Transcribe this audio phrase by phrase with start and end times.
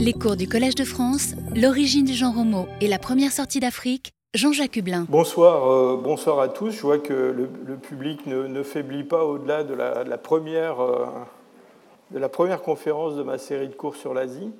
[0.00, 4.12] Les cours du Collège de France, l'origine du genre homo et la première sortie d'Afrique,
[4.32, 5.06] Jean-Jacques Hublin.
[5.08, 6.70] Bonsoir, euh, bonsoir à tous.
[6.70, 11.06] Je vois que le, public ne, faiblit pas au-delà de, la, première, euh,
[12.12, 14.52] de la première conférence de ma série de cours sur l'Asie.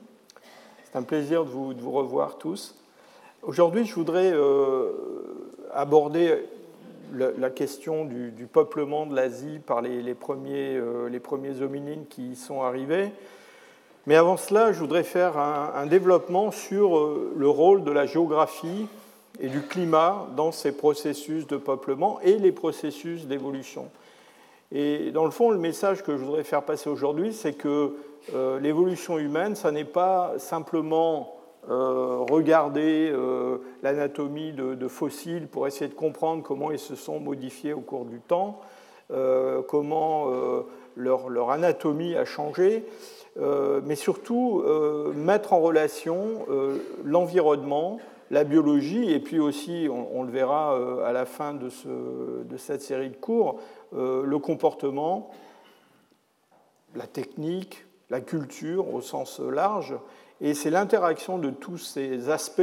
[0.83, 2.75] C'est un plaisir de vous, revoir tous.
[3.43, 4.91] Aujourd'hui, je voudrais euh,
[5.73, 6.35] aborder
[7.15, 12.63] la, question du, peuplement de l'Asie par les, premiers, les premiers hominines qui y sont
[12.63, 13.13] arrivés.
[14.09, 18.87] Mais avant cela, je voudrais faire un, développement sur le rôle de la géographie
[19.39, 23.91] et du climat dans ces processus de peuplement et les processus d'évolution.
[24.73, 27.97] Et dans le fond, le message que je voudrais faire passer aujourd'hui, c'est que
[28.35, 31.37] euh, l'évolution humaine, ça n'est pas simplement
[31.69, 37.75] euh, regarder euh, l'anatomie de, fossiles pour essayer de comprendre comment ils se sont modifiés
[37.75, 38.63] au cours du temps,
[39.69, 40.31] comment
[40.97, 42.85] leur, anatomie a changé,
[43.37, 44.65] mais surtout
[45.15, 46.47] mettre en relation
[47.05, 47.99] l'environnement,
[48.31, 51.69] la biologie, et puis aussi, on, le verra euh, à la fin de,
[52.57, 53.61] cette série de cours,
[53.95, 55.31] euh, le comportement,
[56.95, 59.95] la technique, la culture au sens large,
[60.41, 62.63] et c'est l'interaction de tous ces aspects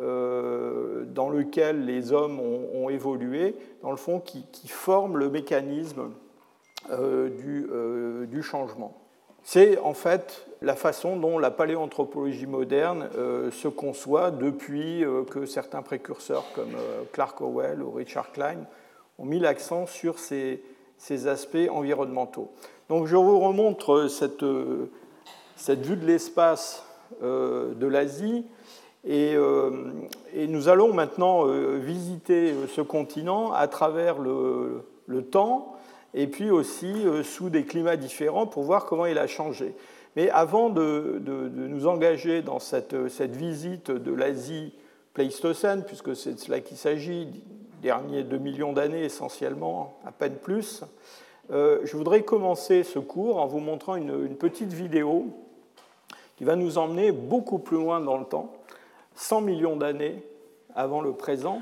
[0.00, 6.10] euh, dans lesquels les hommes ont, évolué, dans le fond, qui, forment le mécanisme
[6.88, 8.96] du changement.
[9.50, 15.46] C'est en fait la façon dont la paléoanthropologie moderne euh, se conçoit depuis euh, que
[15.46, 18.58] certains précurseurs comme euh, Clark Howell ou Richard Klein
[19.18, 20.60] ont mis l'accent sur ces,
[21.26, 22.50] aspects environnementaux.
[22.90, 24.44] Donc je vous remontre cette,
[25.56, 26.84] cette vue de l'espace
[27.22, 28.44] de l'Asie
[29.06, 29.34] et,
[30.46, 31.46] nous allons maintenant
[31.78, 35.77] visiter ce continent à travers le temps
[36.14, 39.74] et puis aussi euh, sous des climats différents pour voir comment il a changé.
[40.16, 41.20] Mais avant de,
[41.54, 44.72] nous engager dans cette, cette visite de l'Asie
[45.14, 47.28] pléistocène, puisque c'est de cela qu'il s'agit,
[47.82, 50.82] derniers 2 millions d'années essentiellement, à peine plus,
[51.50, 55.26] euh, je voudrais commencer ce cours en vous montrant une, petite vidéo
[56.36, 58.52] qui va nous emmener beaucoup plus loin dans le temps,
[59.14, 60.22] 100 millions d'années
[60.74, 61.60] avant le présent.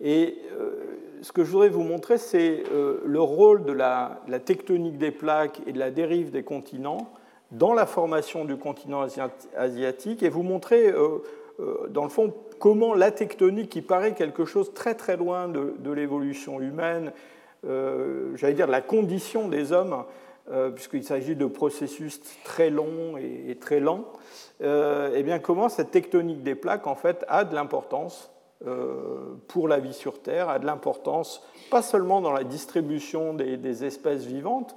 [0.00, 4.98] Et euh, ce que je voudrais vous montrer, c'est euh, le rôle de la, tectonique
[4.98, 7.12] des plaques et de la dérive des continents
[7.50, 9.06] dans la formation du continent
[9.56, 11.18] asiatique et vous montrer, euh,
[11.58, 15.92] euh, dans le fond, comment la tectonique, qui paraît quelque chose très très loin de,
[15.92, 17.12] l'évolution humaine,
[17.64, 20.04] j'allais dire la condition des hommes,
[20.74, 24.04] puisqu'il s'agit de processus très longs et, très lents,
[24.62, 28.39] eh bien comment cette tectonique des plaques, en fait, a de l'importance euh,
[29.48, 34.24] pour la vie sur Terre a de l'importance, pas seulement dans la distribution des, espèces
[34.24, 34.76] vivantes,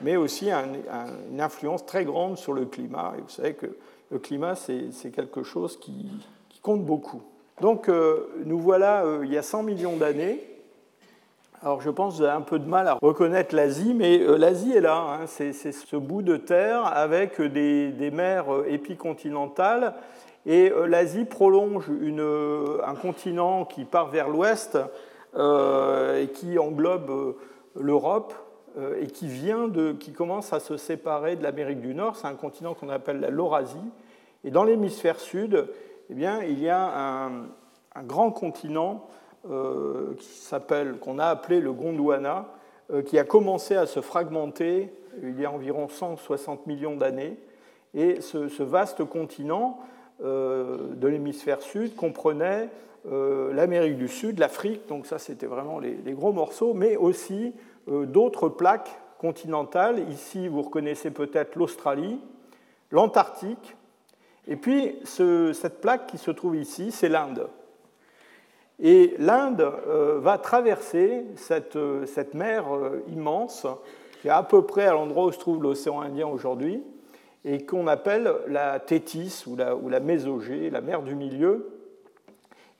[0.00, 3.14] mais aussi une influence très grande sur le climat.
[3.18, 3.76] Et vous savez que
[4.10, 6.06] le climat, c'est quelque chose qui,
[6.62, 7.20] compte beaucoup.
[7.60, 10.40] Donc, euh, nous voilà euh, il y a 100 millions d'années.
[11.60, 14.72] Alors, je pense que vous avez un peu de mal à reconnaître l'Asie, mais l'Asie
[14.72, 14.96] est là.
[14.96, 15.26] Hein.
[15.26, 19.94] c'est ce bout de terre avec des, des mers épicontinentales
[20.46, 24.78] et euh, l'Asie prolonge euh, un continent qui part vers l'ouest
[25.36, 27.36] euh, et qui englobe
[27.78, 28.34] l'Europe
[29.00, 32.16] et qui, vient de, qui commence à se séparer de l'Amérique du Nord.
[32.16, 33.76] C'est un continent qu'on appelle la Laurasie.
[34.42, 35.68] Et dans l'hémisphère sud,
[36.10, 37.28] eh bien, il y a
[37.94, 39.06] un, grand continent
[39.44, 42.48] qui s'appelle, qu'on a appelé le Gondwana,
[43.06, 47.36] qui a commencé à se fragmenter il y a environ 160 millions d'années.
[47.94, 49.78] Et ce, vaste continent
[50.20, 52.68] de l'hémisphère sud comprenait
[53.06, 57.52] euh, l'Amérique du Sud, l'Afrique, donc ça c'était vraiment les, gros morceaux, mais aussi
[57.88, 60.08] euh, d'autres plaques continentales.
[60.10, 62.18] Ici, vous reconnaissez peut-être l'Australie,
[62.90, 63.76] l'Antarctique,
[64.48, 67.48] et puis cette plaque qui se trouve ici, c'est l'Inde.
[68.78, 69.72] Et l'Inde
[70.18, 72.66] va traverser cette mer
[73.08, 73.66] immense,
[74.20, 76.82] qui est à peu près à l'endroit où se trouve l'océan Indien aujourd'hui,
[77.44, 81.70] et qu'on appelle la Tétis ou la, Mésogée, la mer du milieu.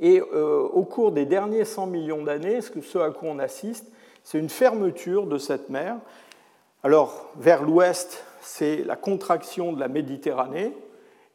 [0.01, 3.91] Et euh, au cours des derniers 100 millions d'années, ce à quoi on assiste,
[4.23, 5.97] c'est une fermeture de cette mer.
[6.83, 10.75] Alors, vers l'ouest, c'est la contraction de la Méditerranée.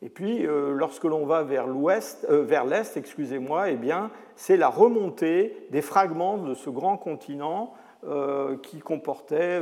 [0.02, 4.58] Et puis, euh, lorsque l'on va vers l'ouest, euh, vers l'est, excusez-moi, eh bien, c'est
[4.58, 7.74] la remontée des fragments de ce grand continent
[8.64, 9.62] qui comportait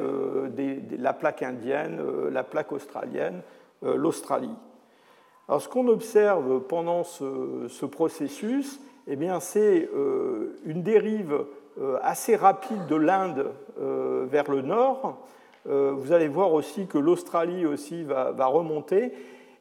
[0.99, 1.99] la plaque indienne,
[2.29, 3.41] la plaque australienne,
[3.81, 4.53] l'Australie.
[5.47, 11.45] Alors, ce qu'on observe pendant ce, processus, eh c'est euh, une dérive
[11.79, 15.19] euh, assez rapide de l'Inde vers le nord.
[15.65, 19.13] Vous allez voir aussi que l'Australie aussi va, remonter.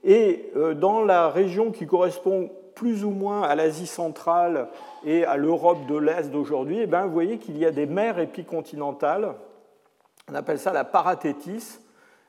[0.04, 4.68] Et dans la région qui correspond plus ou moins à l'Asie centrale
[5.04, 9.34] et à l'Europe de l'Est d'aujourd'hui, eh vous voyez qu'il y a des mers épicontinentales.
[10.30, 11.80] On appelle ça la parathétis.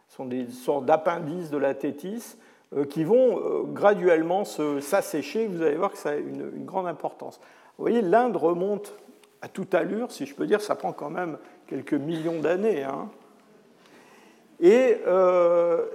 [0.07, 2.37] Sont des sortes d'appendices de la thétis
[2.75, 5.47] euh, qui vont euh, graduellement s'assécher.
[5.47, 7.39] Vous allez voir que ça a une, grande importance.
[7.77, 8.95] Vous voyez, l'Inde remonte
[9.41, 11.37] à toute allure, si je peux dire, ça prend quand même
[11.67, 12.83] quelques millions d'années.
[12.83, 13.09] Hein.
[14.59, 15.85] Et euh,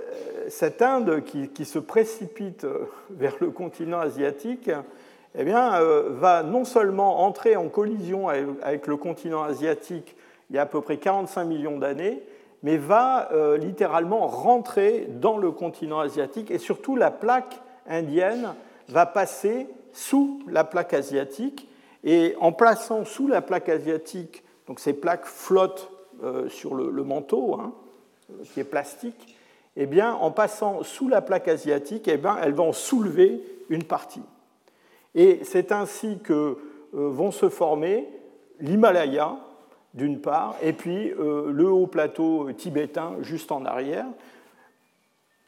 [0.49, 2.67] cette Inde qui, se précipite
[3.11, 4.71] vers le continent asiatique
[5.35, 5.81] eh bien,
[6.11, 10.15] va non seulement entrer en collision avec le continent asiatique
[10.53, 12.23] il y a à peu près 45 millions d'années,
[12.63, 13.29] mais va
[13.59, 18.55] littéralement rentrer dans le continent asiatique et surtout la plaque indienne
[18.89, 21.69] va passer sous la plaque asiatique
[22.05, 25.91] et en plaçant sous la plaque asiatique, donc ces plaques flottent
[26.49, 27.73] sur le, manteau, hein,
[28.53, 29.37] qui est plastique,
[29.77, 34.23] eh bien, en passant sous la plaque asiatique, eh bien, elles vont soulever une partie.
[35.15, 36.33] Et c'est ainsi que
[36.95, 38.09] euh, vont se former
[38.61, 39.37] l'Himalaya,
[39.95, 44.07] d'une part, et puis euh, le haut plateau tibétain juste en arrière.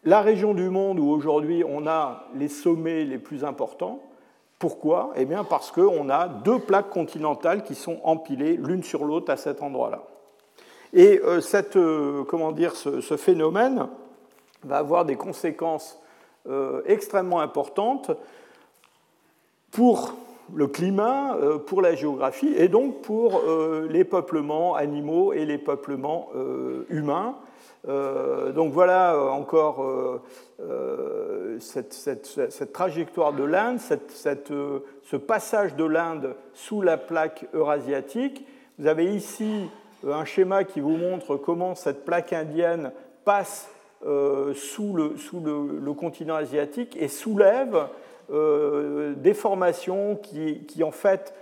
[0.05, 4.03] La région du monde où aujourd'hui on a les sommets les plus importants.
[4.59, 5.13] Pourquoi?
[5.17, 9.37] Eh bien parce qu'on a deux plaques continentales qui sont empilées l'une sur l'autre à
[9.37, 10.03] cet endroit-là.
[10.93, 13.89] Et euh, cette, euh, comment dire, ce, phénomène
[14.63, 16.01] va avoir des conséquences
[16.85, 18.11] extrêmement importantes
[19.71, 20.13] pour
[20.53, 21.37] le climat,
[21.67, 23.43] pour la géographie et donc pour
[23.89, 26.29] les peuplements animaux et les peuplements
[26.91, 27.37] humains.
[27.87, 30.21] donc voilà encore
[31.61, 38.47] cette, cette, trajectoire de l'Inde, ce passage de l'Inde sous la plaque eurasiatique.
[38.79, 39.69] Vous avez ici
[40.13, 42.93] un schéma qui vous montre comment cette plaque indienne
[43.25, 43.69] passe
[44.07, 47.87] euh, sous, le, sous le, continent asiatique et soulève
[48.31, 51.35] euh, des formations qui, en fait,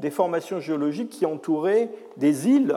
[0.00, 2.76] des formations géologiques qui entouraient des îles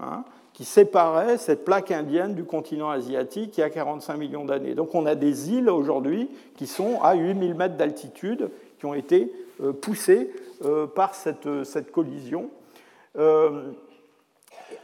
[0.00, 4.74] hein, qui séparaient cette plaque indienne du continent asiatique il y a 45 millions d'années.
[4.74, 9.32] Donc on a des îles aujourd'hui qui sont à 8000 mètres d'altitude, qui ont été
[9.62, 10.30] euh, poussées
[10.94, 12.48] par cette, cette collision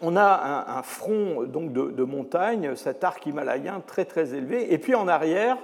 [0.03, 4.95] on a un, front donc de, montagne, cet arc himalayen très très élevé, et puis
[4.95, 5.59] en arrière,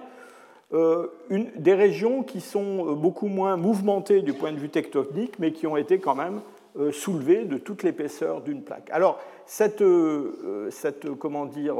[0.75, 5.53] euh, des régions qui sont euh, beaucoup moins mouvementées du point de vue tectonique, mais
[5.53, 6.41] qui ont été quand même
[6.77, 8.91] euh, soulevées de toute l'épaisseur d'une plaque.
[8.91, 9.85] Alors, cette,
[11.21, 11.77] comment dire,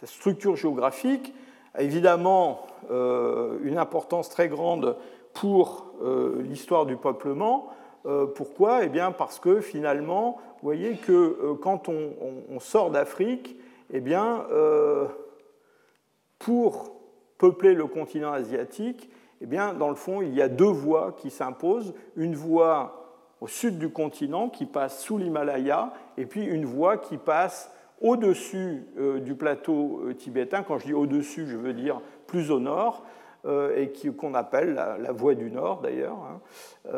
[0.00, 1.32] cette structure géographique
[1.74, 4.96] a évidemment une importance très grande
[5.32, 5.94] pour
[6.40, 7.68] l'histoire du peuplement,
[8.34, 8.84] pourquoi?
[8.84, 13.56] Eh bien parce que finalement, vous voyez que quand on, sort d'Afrique,
[13.92, 14.44] eh bien,
[16.40, 16.99] pour
[17.40, 19.10] peupler le continent asiatique,
[19.40, 21.94] eh bien, dans le fond, il y a deux voies qui s'imposent.
[22.14, 27.16] Une voie au sud du continent qui passe sous l'Himalaya, et puis une voie qui
[27.16, 27.72] passe
[28.02, 28.84] au-dessus
[29.22, 30.62] du plateau tibétain.
[30.62, 33.04] Quand je dis au-dessus, je veux dire plus au nord,
[33.48, 36.18] et qu'on appelle la, voie du nord d'ailleurs.
[36.86, 36.92] Hein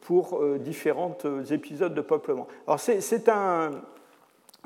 [0.00, 2.46] pour euh, différents euh, épisodes de peuplement.
[2.66, 3.70] Alors c'est un,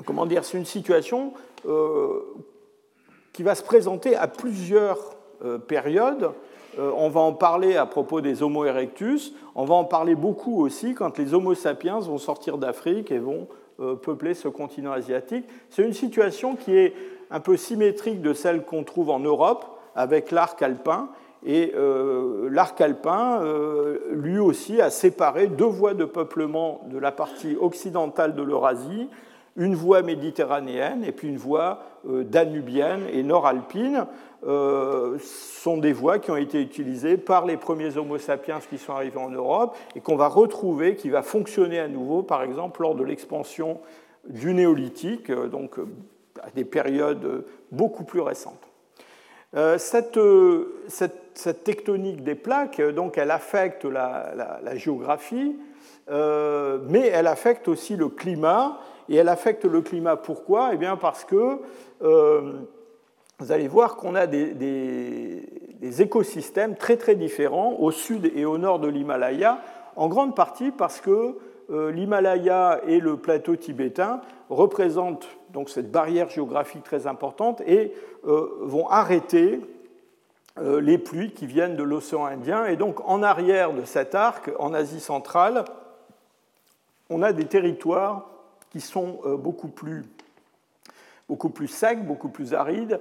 [0.05, 1.33] comment dire, c'est une situation
[1.65, 2.21] euh,
[3.33, 5.15] qui va se présenter à plusieurs
[5.67, 6.31] périodes.
[6.77, 9.33] on va en parler à propos des Homo erectus.
[9.55, 13.47] On va en parler beaucoup aussi quand les Homo sapiens vont sortir d'Afrique et vont
[13.77, 15.45] peupler ce continent asiatique.
[15.69, 16.93] C'est une situation qui est
[17.31, 21.09] un peu symétrique de celle qu'on trouve en Europe avec l'arc alpin
[21.45, 27.11] et euh, l'arc alpin, euh, lui aussi, a séparé deux voies de peuplement de la
[27.11, 29.09] partie occidentale de l'Eurasie,
[29.55, 34.07] une voie méditerranéenne et puis une voie euh, danubienne et nord-alpine.
[34.43, 39.19] sont des voies qui ont été utilisées par les premiers Homo sapiens qui sont arrivés
[39.19, 43.03] en Europe et qu'on va retrouver, qui va fonctionner à nouveau, par exemple, lors de
[43.03, 43.79] l'expansion
[44.27, 45.77] du néolithique, donc
[46.41, 48.67] à des périodes beaucoup plus récentes.
[49.77, 55.55] Cette, tectonique des plaques, euh, donc, elle affecte la, géographie,
[56.09, 58.79] euh, mais elle affecte aussi le climat.
[59.09, 60.71] Et elle affecte le climat pourquoi?
[60.73, 61.59] Eh bien parce que
[62.01, 62.53] euh,
[63.39, 65.43] vous allez voir qu'on a des,
[65.99, 69.59] écosystèmes très très différents au sud et au nord de l'Himalaya,
[69.95, 71.37] en grande partie parce que
[71.69, 77.93] l'Himalaya et le plateau tibétain représentent donc cette barrière géographique très importante et
[78.23, 79.59] vont arrêter
[80.59, 82.65] euh, les pluies qui viennent de l'océan Indien.
[82.65, 85.65] Et donc en arrière de cet arc, en Asie centrale,
[87.09, 88.29] on a des territoires
[88.73, 90.03] qui sont euh, beaucoup plus,
[91.29, 92.99] beaucoup plus secs, beaucoup plus arides,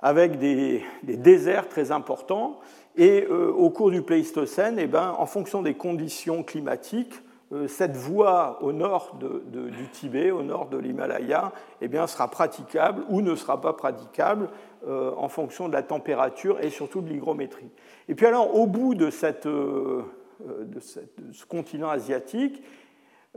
[0.00, 2.60] avec des, déserts très importants.
[2.96, 7.20] Et au cours du Pléistocène, eh ben, en fonction des conditions climatiques,
[7.68, 11.52] cette voie au nord du Tibet, au nord de l'Himalaya,
[11.82, 14.48] eh sera praticable ou ne sera pas praticable
[14.88, 17.70] en fonction de la température et surtout de l'hygrométrie.
[18.08, 22.78] Et puis alors, au bout de, cette, de, ce continent asiatique, euh,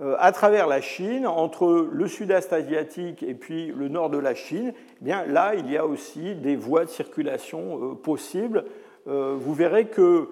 [0.01, 4.73] à travers la Chine, entre le sud-est asiatique et puis le nord de la Chine,
[4.75, 8.65] eh bien, là, il y a aussi des voies de circulation euh, possibles.
[9.07, 10.29] Euh, vous verrez que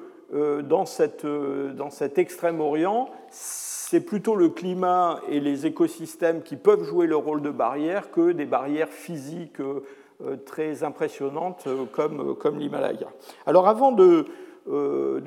[0.62, 7.41] dans, cet Extrême-Orient, c'est plutôt le climat et les écosystèmes qui peuvent jouer le rôle
[7.41, 9.62] de barrière que des barrières physiques
[10.46, 13.08] très impressionnantes comme, l'Himalaya.
[13.46, 14.25] Alors avant de,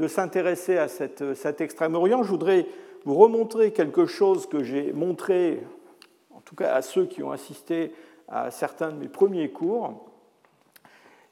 [0.09, 2.67] s'intéresser à cet Extrême-Orient, je voudrais
[3.05, 5.63] vous remontrer quelque chose que j'ai montré,
[6.35, 7.93] en tout cas à ceux qui ont assisté
[8.29, 10.11] à certains de mes premiers cours,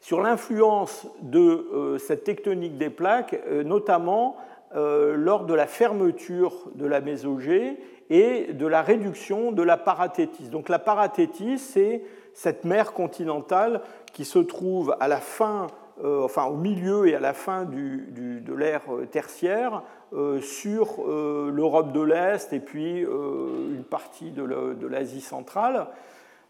[0.00, 4.36] sur l'influence de euh, cette tectonique des plaques, euh, notamment
[4.74, 7.78] euh, lors de la fermeture de la mésogée
[8.10, 10.48] et de la réduction de la parathétis.
[10.48, 12.02] Donc la parathétis, c'est
[12.34, 13.80] cette mer continentale
[14.12, 15.68] qui se trouve à la fin
[16.02, 19.82] euh, enfin au milieu et à la fin de l'ère euh, tertiaire,
[20.14, 25.86] euh, sur l'Europe de l'Est et puis une partie de l'Asie centrale.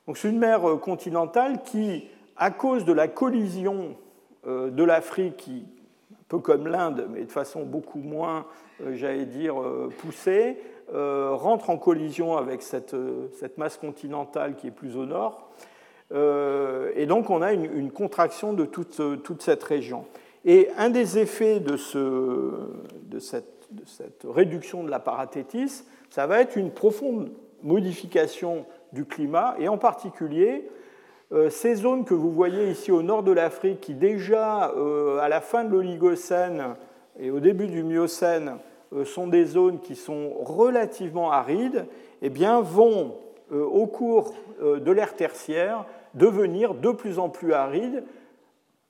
[0.07, 3.97] Donc c'est une mer continentale qui, à cause de la collision
[4.45, 5.49] de l'Afrique,
[6.11, 8.47] un peu comme l'Inde, mais de façon beaucoup moins,
[8.95, 9.55] j'allais dire,
[9.99, 10.59] poussée,
[10.93, 12.97] rentre en collision avec cette,
[13.59, 15.53] masse continentale qui est plus au nord
[16.15, 20.05] et donc on a une, contraction de toute, toute, cette région.
[20.45, 22.51] Et un des effets de, ce,
[23.03, 23.47] de, cette,
[24.25, 27.31] réduction de la parathétis, ça va être une profonde
[27.63, 30.69] modification du climat, et en particulier
[31.33, 35.29] euh, ces zones que vous voyez ici au nord de l'Afrique, qui déjà euh, à
[35.29, 36.75] la fin de l'Oligocène
[37.19, 38.59] et au début du Miocène
[39.07, 41.87] sont des zones qui sont relativement arides,
[42.21, 43.15] eh bien, vont
[43.51, 48.05] au cours de l'ère tertiaire devenir de plus en plus aride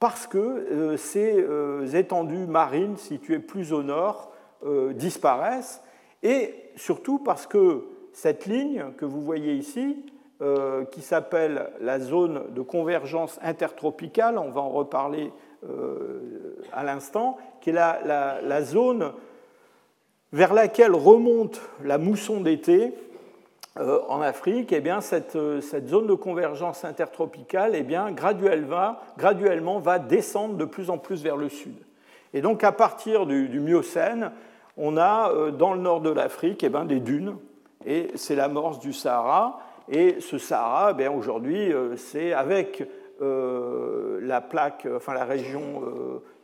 [0.02, 4.33] parce que euh, ces euh, étendues marines situées plus au nord
[4.67, 5.81] euh, disparaissent.
[6.25, 10.05] Et surtout parce que cette ligne que vous voyez ici,
[10.91, 15.33] qui s'appelle la zone de convergence intertropicale, on va en reparler
[16.73, 19.12] à l'instant, qui est la, zone
[20.33, 22.93] vers laquelle remonte la mousson d'été
[23.81, 24.99] en Afrique, eh bien,
[25.35, 30.99] euh, cette, zone de convergence intertropicale eh bien, graduellement, graduellement, va descendre de plus en
[30.99, 31.76] plus vers le sud.
[32.35, 34.33] Et donc à partir du, Miocène,
[34.76, 37.37] on a euh, dans le nord de l'Afrique eh des dunes,
[37.87, 39.61] et c'est l'amorce du Sahara.
[39.88, 42.87] Et ce Sahara, eh aujourd'hui, c'est avec
[43.21, 45.81] la plaque, enfin la région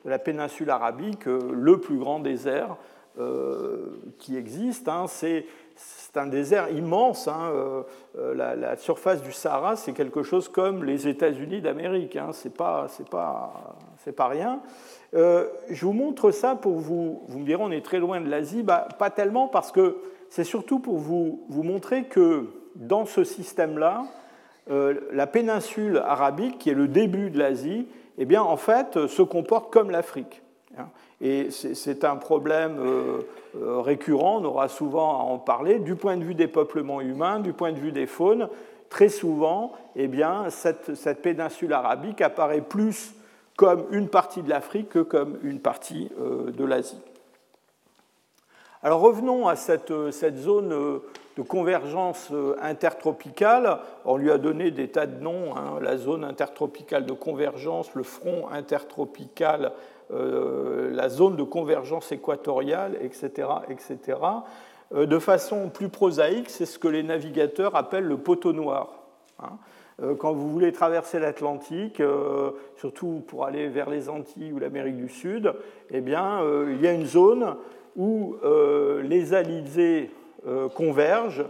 [0.04, 2.76] de la péninsule arabique, le plus grand désert
[4.18, 4.88] qui existe.
[4.88, 5.04] Hein.
[5.06, 5.47] C'est
[6.10, 7.28] c'est un désert immense.
[7.28, 7.82] Hein, euh,
[8.18, 12.16] euh, la, surface du Sahara, c'est quelque chose comme les États-Unis d'Amérique.
[12.16, 14.60] Hein, c'est pas, c'est pas, c'est pas rien.
[15.14, 17.22] Euh, je vous montre ça pour vous.
[17.28, 18.62] Vous me direz, on est très loin de l'Asie.
[18.62, 19.98] Bah, pas tellement, parce que
[20.30, 24.04] c'est surtout pour vous, vous montrer que dans ce système-là,
[24.70, 27.88] la péninsule arabique, qui est le début de l'Asie,
[28.18, 30.42] eh bien, en fait, se comporte comme l'Afrique.
[30.78, 30.88] Hein.
[31.20, 33.20] Et c'est un problème euh,
[33.56, 37.40] euh, récurrent, on aura souvent à en parler, du point de vue des peuplements humains,
[37.40, 38.49] du point de vue des faunes.
[38.88, 43.14] Très souvent, eh bien, cette, péninsule arabique apparaît plus
[43.56, 47.00] comme une partie de l'Afrique que comme une partie euh, de l'Asie.
[48.85, 49.92] Alors revenons à cette,
[50.37, 50.68] zone
[51.37, 52.32] de convergence
[52.62, 53.80] intertropicale.
[54.04, 58.04] On lui a donné des tas de noms, hein, la zone intertropicale de convergence, le
[58.04, 59.73] front intertropical
[60.10, 63.48] euh, la zone de convergence équatoriale, etc.
[63.68, 64.18] etc.
[64.94, 68.88] Euh, de façon plus prosaïque, c'est ce que les navigateurs appellent le poteau noir.
[69.38, 69.58] Hein.
[70.00, 72.02] Euh, quand vous voulez traverser l'Atlantique,
[72.76, 75.52] surtout pour aller vers les Antilles ou l'Amérique du Sud,
[75.90, 77.56] eh bien, il y a une zone
[77.96, 78.36] où
[79.02, 80.10] les alizés
[80.74, 81.44] convergent,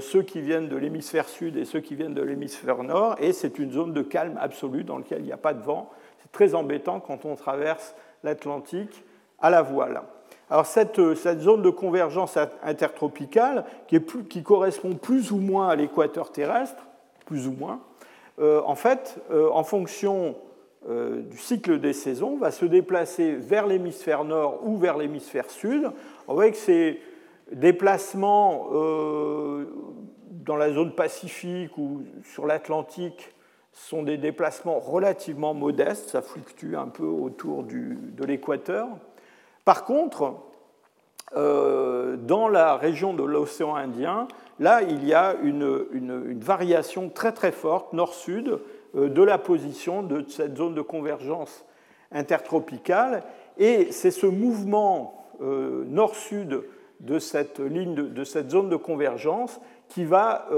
[0.00, 3.58] ceux qui viennent de l'hémisphère sud et ceux qui viennent de l'hémisphère nord, et c'est
[3.58, 5.90] une zone de calme absolu dans laquelle il n'y a pas de vent
[6.32, 9.04] très embêtant quand on traverse l'Atlantique
[9.40, 10.02] à la voile.
[10.50, 16.84] Alors cette, cette, zone de convergence intertropicale, qui, correspond plus ou moins à l'équateur terrestre,
[17.24, 17.80] plus ou moins,
[18.40, 20.34] euh, en fait, euh, en fonction
[20.88, 25.90] euh, du cycle des saisons, va se déplacer vers l'hémisphère nord ou vers l'hémisphère sud.
[26.26, 27.00] On voit que ces
[27.52, 28.68] déplacements
[30.30, 33.34] dans la zone pacifique ou sur l'Atlantique
[33.72, 38.88] sont des déplacements relativement modestes, ça fluctue un peu autour de l'équateur.
[39.64, 40.34] Par contre,
[41.36, 44.26] euh, dans la région de l'océan Indien,
[44.58, 48.58] là, il y a une, variation très très forte nord-sud
[48.96, 51.64] euh, de la position de cette zone de convergence
[52.10, 53.22] intertropicale.
[53.58, 56.64] Et c'est ce mouvement euh, nord-sud
[56.98, 60.48] de cette ligne, de, cette zone de convergence, qui va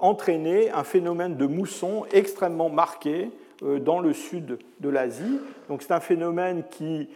[0.00, 3.30] entraîner un phénomène de mousson extrêmement marqué
[3.62, 5.40] dans le sud de l'Asie.
[5.68, 7.08] Donc c'est un phénomène qui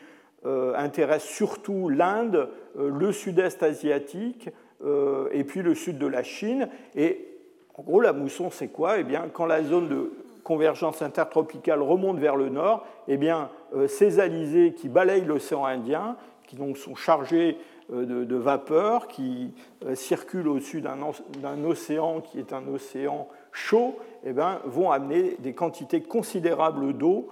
[0.46, 2.48] euh, intéresse surtout l'Inde,
[2.78, 4.50] euh, le sud-est asiatique
[4.84, 6.68] euh, et puis le sud de la Chine.
[6.94, 7.26] Et
[7.74, 9.00] en gros, la mousson, c'est quoi?
[9.00, 10.12] Eh bien, quand la zone de
[10.44, 13.50] convergence intertropicale remonte vers le nord, eh bien,
[13.88, 17.58] ces alizés qui balayent l'océan Indien, qui donc sont chargés
[17.90, 19.52] de, vapeur, qui
[19.94, 26.02] circulent au-dessus d'un océan qui est un océan chaud, eh bien, vont amener des quantités
[26.02, 27.28] considérables d'eau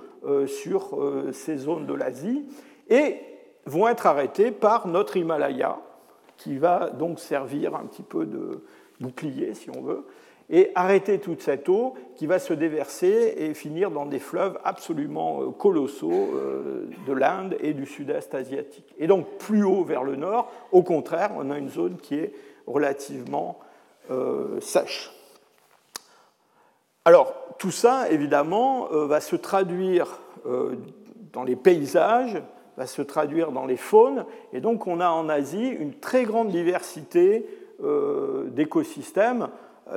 [0.46, 0.98] sur
[1.32, 2.46] ces zones de l'Asie
[2.88, 3.18] et
[3.66, 5.78] vont être arrêtés par notre Himalaya,
[6.36, 8.64] qui va donc servir un petit peu de
[9.00, 10.04] bouclier, si on veut,
[10.48, 15.42] et arrêter toute cette eau qui va se déverser et finir dans des fleuves absolument
[15.42, 18.94] euh, colossaux euh, de l'Inde et du sud-est asiatique.
[18.98, 22.32] Et donc plus haut vers le nord, au contraire, on a une zone qui est
[22.66, 23.58] relativement
[24.10, 25.12] euh, sèche.
[27.04, 30.20] Alors tout ça, évidemment, va se traduire
[31.32, 32.42] dans les paysages
[32.76, 34.26] va se traduire dans les faunes.
[34.52, 37.46] Et donc on a en Asie une très grande diversité
[38.48, 39.48] d'écosystèmes,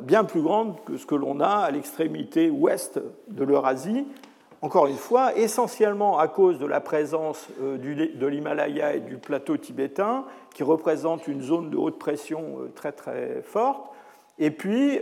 [0.02, 4.06] bien plus grande que ce que l'on a à l'extrémité ouest de l'Eurasie.
[4.62, 9.58] Encore une fois, essentiellement à cause de la présence euh, de l'Himalaya et du plateau
[9.58, 13.90] tibétain, qui représente une zone de haute pression très très forte,
[14.38, 15.00] et puis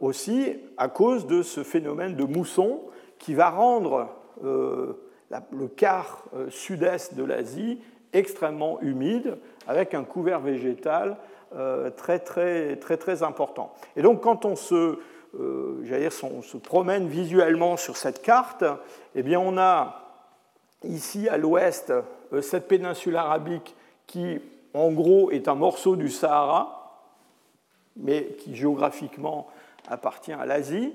[0.00, 2.80] aussi à cause de ce phénomène de mousson
[3.18, 4.08] qui va rendre
[5.52, 7.80] le quart euh, sud-est de l'Asie
[8.12, 11.14] extrêmement humide, avec un couvert végétal euh,
[11.96, 13.72] très, très, très, très important.
[13.96, 14.98] Et donc, quand on se,
[15.38, 18.64] euh, dire, on se promène visuellement sur cette carte,
[19.14, 20.00] eh bien, on a
[20.84, 21.92] ici à l'ouest
[22.42, 23.74] cette péninsule arabique
[24.06, 24.40] qui,
[24.74, 27.00] en gros, est un morceau du Sahara,
[27.96, 29.46] mais qui géographiquement
[29.88, 30.92] appartient à l'Asie.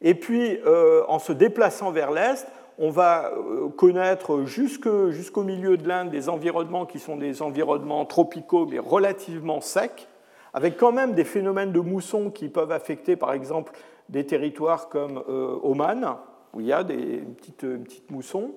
[0.00, 0.60] Et puis,
[1.08, 2.46] en se déplaçant vers l'est,
[2.78, 8.66] on va euh, connaître jusqu'au milieu de l'Inde des environnements qui sont des environnements tropicaux
[8.66, 10.08] mais relativement secs,
[10.54, 13.72] avec quand même des phénomènes de mousson qui peuvent affecter par exemple
[14.08, 16.16] des territoires comme euh, Oman,
[16.54, 18.52] où il y a des petites, petites moussons.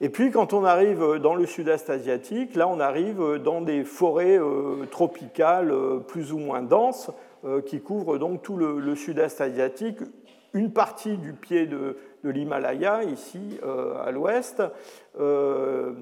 [0.00, 4.38] Et puis quand on arrive dans le sud-est asiatique, là on arrive dans des forêts
[4.38, 5.72] euh, tropicales
[6.06, 7.10] plus ou moins denses
[7.66, 9.98] qui couvrent donc tout le sud-est asiatique,
[10.58, 14.62] une partie du pied de, de l'Himalaya, ici euh, à l'ouest,
[15.18, 15.92] euh,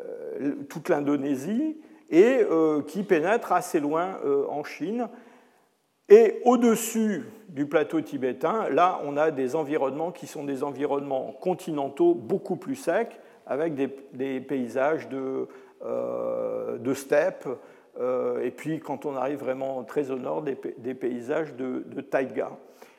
[0.00, 1.76] euh, toute l'Indonésie,
[2.10, 2.46] et
[2.86, 5.08] qui pénètre assez loin en Chine.
[6.08, 12.14] Et au-dessus du plateau tibétain, là, on a des environnements qui sont des environnements continentaux
[12.14, 15.48] beaucoup plus secs, avec des, paysages de,
[15.82, 17.48] de steppes,
[18.42, 20.54] et puis quand on arrive vraiment très au nord, des,
[20.94, 22.52] paysages de, de taïga.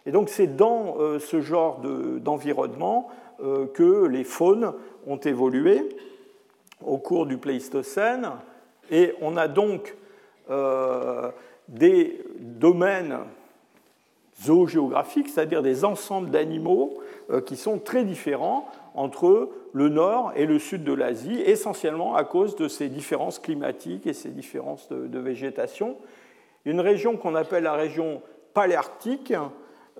[0.05, 3.09] Et donc c'est dans euh, ce genre d'environnement
[3.43, 4.73] euh, que les faunes
[5.07, 5.83] ont évolué
[6.85, 8.29] au cours du Pléistocène.
[8.91, 9.95] Et on a donc
[10.49, 11.31] euh,
[11.67, 13.17] des domaines
[14.43, 16.99] zoogéographiques, c'est-à-dire des ensembles d'animaux
[17.45, 22.55] qui sont très différents entre le nord et le sud de l'Asie, essentiellement à cause
[22.57, 25.95] de ces différences climatiques et ces différences de, de végétation.
[26.65, 28.21] Une région qu'on appelle la région
[28.53, 29.33] paléarctique,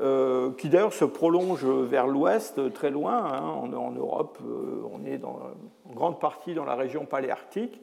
[0.01, 3.15] euh, qui d'ailleurs se prolonge vers l'ouest, très loin.
[3.15, 5.39] Hein, en, Europe, euh, on est en
[5.93, 7.79] grande partie dans la région paléarctique.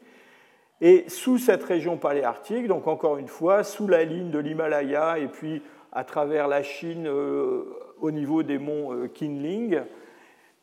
[0.82, 5.26] Et sous cette région paléarctique, donc encore une fois, sous la ligne de l'Himalaya et
[5.26, 7.64] puis à travers la Chine euh,
[7.98, 9.80] au niveau des monts Kinling,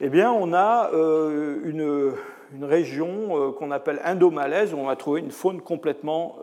[0.01, 2.13] eh bien, on a une,
[2.53, 6.37] une, région qu'on appelle indomalaise où on va trouver une faune complètement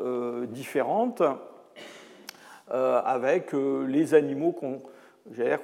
[0.49, 1.23] différente
[2.71, 4.81] avec les animaux qu'on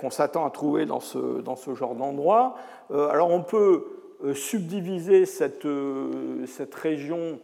[0.00, 2.56] qu'on s'attend à trouver dans ce, dans ce genre d'endroit.
[2.90, 3.84] Euh, alors on peut
[4.24, 7.40] euh, subdiviser cette, euh, cette région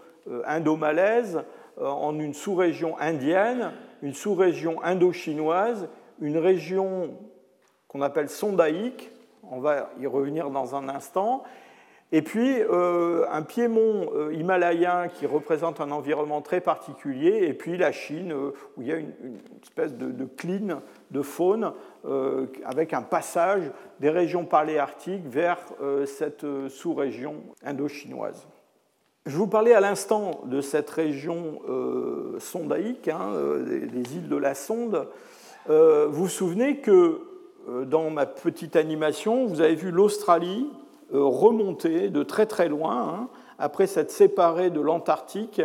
[0.47, 1.43] indo-malaise
[1.81, 5.89] en une sous-région indienne, une sous-région indo-chinoise,
[6.21, 7.17] une région
[7.87, 9.11] qu'on appelle sondaïque,
[9.51, 11.45] on va y revenir dans un instant,
[12.11, 18.33] Et puis un piémont himalayen qui représente un environnement très particulier, et puis la Chine
[18.33, 19.13] où il y a une,
[19.63, 20.27] espèce de, de
[21.11, 21.73] de faune
[22.65, 25.59] avec un passage des régions paléarctiques vers
[26.07, 28.49] cette sous-région indo-chinoise.
[29.29, 34.37] Je vous parlais à l'instant de cette région euh, sondaïque, hein, euh, des, îles de
[34.37, 35.07] la Sonde.
[35.69, 37.21] Euh, vous vous souvenez que
[37.85, 40.67] dans ma petite animation, vous avez vu l'Australie
[41.13, 45.63] remonter de très très loin, hein, après s'être séparée de l'Antarctique,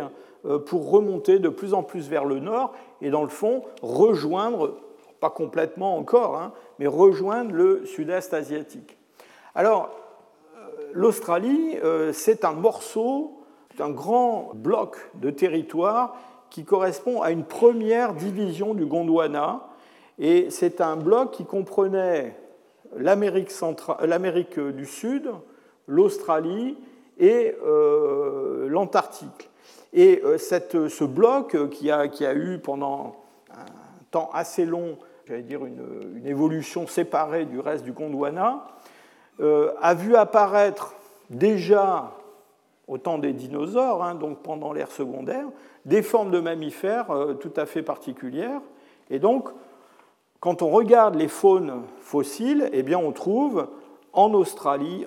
[0.66, 4.76] pour remonter de plus en plus vers le nord et dans le fond rejoindre,
[5.18, 8.98] pas complètement encore, hein, mais rejoindre le sud-est asiatique.
[9.54, 9.88] Alors,
[10.92, 11.78] l'Australie,
[12.12, 13.44] c'est un morceau
[13.80, 16.16] un grand bloc de territoire
[16.50, 19.68] qui correspond à une première division du Gondwana.
[20.18, 22.36] Et c'est un bloc qui comprenait
[22.96, 25.30] l'Amérique, du Sud,
[25.86, 26.76] l'Australie
[27.18, 29.50] et euh, l'Antarctique.
[29.92, 33.16] Et euh, cette, ce bloc qui a, qui a, eu pendant
[33.50, 33.64] un
[34.10, 38.66] temps assez long, j'allais dire une, une, évolution séparée du reste du Gondwana,
[39.40, 40.94] euh, a vu apparaître
[41.28, 42.12] déjà
[42.86, 45.46] au temps des dinosaures, hein, donc pendant l'ère secondaire,
[45.84, 48.60] des formes de mammifères euh, tout à fait particulières.
[49.10, 49.48] Et donc,
[50.44, 53.66] quand on regarde les faunes fossiles, eh bien, on trouve
[54.12, 55.06] en Australie,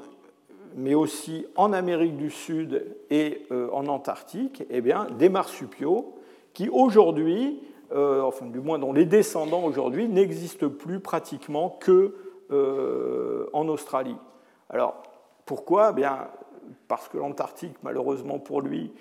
[0.75, 6.15] mais aussi en Amérique du Sud et euh, en Antarctique, eh bien, des marsupiaux
[6.55, 12.15] qui aujourd'hui, euh, enfin du moins dont les descendants aujourd'hui, n'existent plus pratiquement que
[13.53, 14.17] en Australie.
[14.71, 15.03] Alors,
[15.45, 15.89] pourquoi?
[15.91, 16.29] Eh bien,
[16.87, 18.91] parce que l'Antarctique, malheureusement pour lui,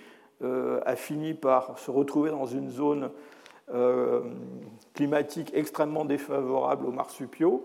[0.43, 3.09] euh, a fini par se retrouver dans une zone
[3.73, 4.21] euh,
[4.95, 7.65] climatique extrêmement défavorable aux marsupiaux.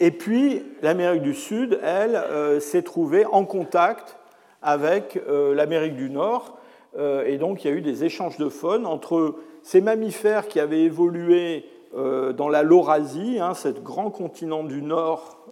[0.00, 4.18] Et puis l'Amérique du Sud, elle, euh, s'est trouvée en contact
[4.62, 6.56] avec l'Amérique du Nord.
[6.96, 10.84] et donc il y a eu des échanges de faune entre ces mammifères qui avaient
[10.84, 15.48] évolué dans la Laurasie, hein, ce grand continent du Nord,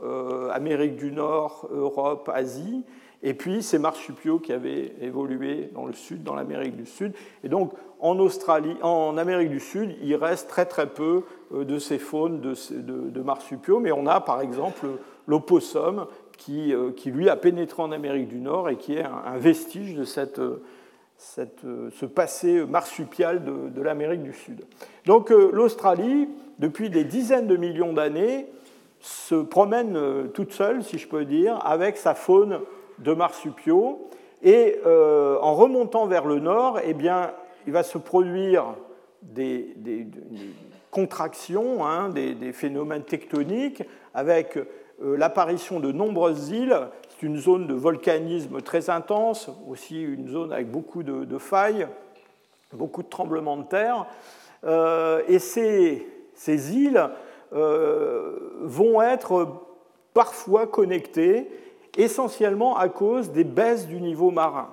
[0.52, 2.84] Amérique du Nord, Europe, Asie,
[3.22, 7.12] et puis ces marsupiaux qui avaient évolué dans le sud, dans l'Amérique du Sud.
[7.44, 11.78] Et donc en Australie, en Amérique du Sud, il reste très très peu euh, de
[11.78, 14.86] ces faunes de, marsupiaux, mais on a par exemple
[15.26, 16.06] l'opossum
[16.38, 19.94] qui, euh, qui, lui a pénétré en Amérique du Nord et qui est un, vestige
[19.94, 20.40] de cette,
[21.18, 21.60] cette,
[21.92, 24.64] ce passé marsupial de, l'Amérique du Sud.
[25.04, 26.28] Donc euh, l'Australie,
[26.58, 28.46] depuis des dizaines de millions d'années,
[29.02, 29.98] se promène
[30.34, 32.60] toute seule, si je peux dire, avec sa faune
[33.00, 34.08] de marsupiaux.
[34.42, 37.32] Et euh, en remontant vers le nord, eh bien,
[37.66, 38.74] il va se produire
[39.22, 39.74] des,
[40.90, 43.82] contractions, hein, des, phénomènes tectoniques,
[44.14, 46.76] avec euh, l'apparition de nombreuses îles.
[47.10, 51.86] C'est une zone de volcanisme très intense, aussi une zone avec beaucoup de, failles,
[52.72, 54.06] beaucoup de tremblements de terre.
[54.64, 57.10] Euh, et ces, ces îles
[57.52, 59.48] vont être
[60.14, 61.48] parfois connectées
[61.96, 64.70] essentiellement à cause des baisses du niveau marin.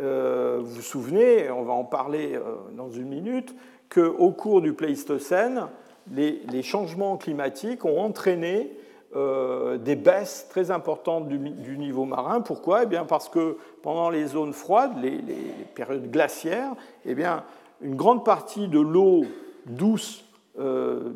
[0.00, 3.54] Euh, vous vous souvenez, on va en parler euh, dans une minute,
[3.92, 5.66] qu'au cours du Pléistocène,
[6.12, 8.72] les, changements climatiques ont entraîné
[9.16, 12.40] euh, des baisses très importantes du, niveau marin.
[12.40, 12.84] Pourquoi?
[12.84, 15.20] Eh bien Parce que pendant les zones froides, les,
[15.74, 16.72] périodes glaciaires,
[17.04, 17.42] eh bien,
[17.82, 19.24] une grande partie de l'eau
[19.66, 20.24] douce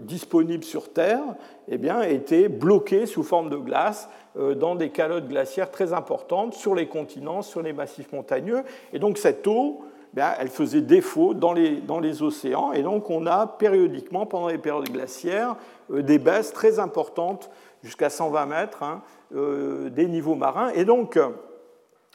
[0.07, 1.23] disponible sur Terre
[1.69, 6.75] eh bien, était bloquée sous forme de glace dans des calottes glaciaires très importantes sur
[6.75, 8.63] les continents, sur les massifs montagneux.
[8.93, 12.73] Et donc cette eau, ben, elle faisait défaut dans les, océans.
[12.73, 15.57] Et donc on a périodiquement, pendant les périodes glaciaires,
[15.91, 17.51] euh, des baisses très importantes,
[17.83, 19.03] jusqu'à 120 mètres, hein,
[19.35, 20.71] euh, des niveaux marins.
[20.71, 21.19] Et donc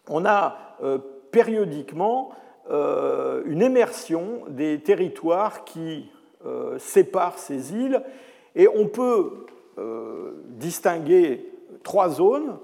[0.08, 0.58] on a
[1.32, 2.32] périodiquement
[2.70, 6.10] une immersion des territoires qui
[6.78, 8.02] séparent ces îles.
[8.56, 9.46] Et on peut
[10.46, 11.52] distinguer
[11.84, 12.58] trois zones.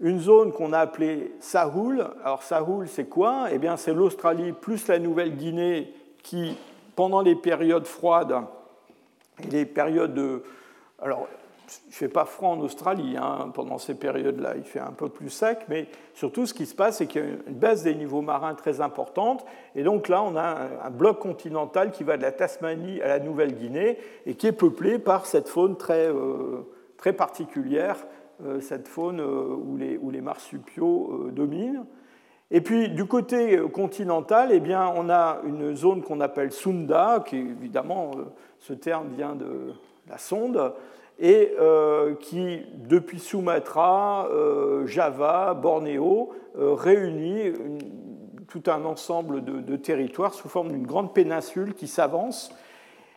[0.00, 2.06] Une zone qu'on a appelée Sahul.
[2.22, 3.46] Alors Sahul, c'est quoi?
[3.50, 6.56] Eh bien, c'est l'Australie plus la Nouvelle-Guinée qui,
[6.94, 8.42] pendant les périodes froides
[9.50, 10.42] les périodes de...
[11.00, 11.26] Alors,
[11.86, 15.08] il ne fait pas froid en Australie hein, pendant ces périodes-là, il fait un peu
[15.08, 17.94] plus sec, mais surtout ce qui se passe, c'est qu'il y a une baisse des
[17.96, 22.22] niveaux marins très importante, et donc là on a un, bloc continental qui va de
[22.22, 26.64] la Tasmanie à la Nouvelle-Guinée, et qui est peuplé par cette faune très, euh,
[26.98, 27.96] très particulière
[28.60, 29.76] cette faune euh, où
[30.10, 31.84] les, marsupiaux euh, dominent.
[32.50, 37.36] Et puis du côté continental, eh bien, on a une zone qu'on appelle Sunda, qui
[37.36, 38.12] évidemment,
[38.60, 39.72] ce terme vient de
[40.08, 40.72] la sonde,
[41.18, 41.50] et
[42.20, 44.28] qui, depuis Sumatra,
[44.84, 47.52] Java, Bornéo, réunit
[48.46, 52.54] tout un ensemble de territoires sous forme d'une grande péninsule qui s'avance.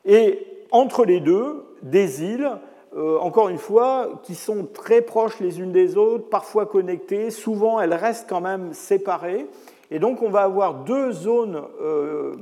[0.06, 2.50] Et entre les deux, des îles
[2.96, 7.80] euh, encore une fois, qui sont très proches les unes des autres, parfois connectées, souvent
[7.80, 9.48] elles restent quand même séparées.
[9.92, 12.34] Et donc on va avoir deux zones, euh,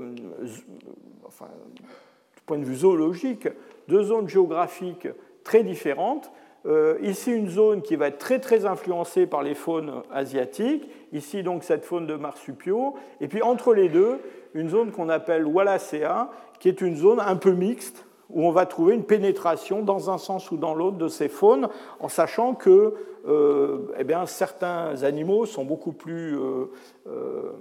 [1.25, 3.47] enfin, du point de vue zoologique,
[3.87, 5.07] deux zones géographiques
[5.43, 6.31] très différentes.
[6.65, 10.89] Euh, ici, une zone qui va être très très influencée par les faunes asiatiques.
[11.13, 12.95] Ici, donc, cette faune de marsupiaux.
[13.21, 14.19] Et puis, entre les deux,
[14.53, 16.29] une zone qu'on appelle Wallacea,
[16.59, 20.17] qui est une zone un peu mixte, où on va trouver une pénétration dans un
[20.17, 22.93] sens ou dans l'autre de ces faunes, en sachant que
[23.27, 26.71] euh, eh bien, certains animaux euh,
[27.07, 27.51] euh,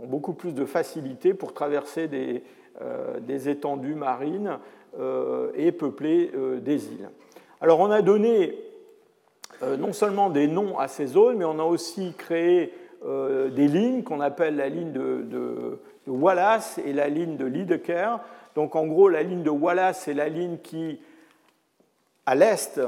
[0.00, 2.42] ont beaucoup plus de facilité pour traverser des,
[3.48, 4.58] étendues marines
[5.54, 7.10] et peupler des îles.
[7.60, 8.58] Alors on a donné
[9.78, 12.72] non seulement des noms à ces zones, mais on a aussi créé
[13.04, 18.18] des lignes qu'on appelle la ligne de, Wallace et la ligne de Liedeker,
[18.54, 21.00] donc en gros, la ligne de Wallace, c'est la ligne qui,
[22.26, 22.80] à l'est,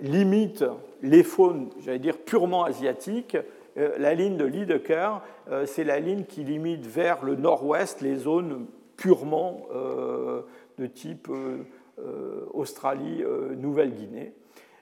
[0.00, 0.64] limite
[1.02, 3.36] les faunes, j'allais dire, purement asiatiques.
[3.76, 8.16] Euh, la ligne de Liedeker, euh, c'est la ligne qui limite vers le nord-ouest les
[8.16, 10.42] zones purement euh,
[10.78, 11.28] de type
[12.54, 13.24] Australie,
[13.56, 14.32] Nouvelle-Guinée.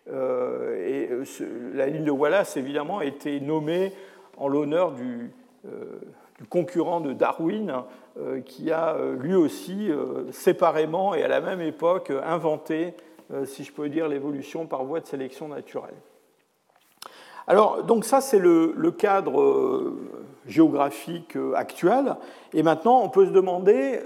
[0.07, 1.09] Et
[1.73, 3.95] la ligne de Wallace, évidemment, a été nommée
[4.37, 5.31] en l'honneur du,
[6.51, 7.85] concurrent de Darwin,
[8.47, 12.95] qui a euh, lui aussi euh, séparément et à la même époque inventé,
[13.45, 15.97] si je peux dire, l'évolution par voie de sélection naturelle.
[17.49, 19.95] Alors, donc ça, c'est le, cadre
[20.47, 22.15] géographique actuel.
[22.53, 23.99] Et maintenant, on peut se demander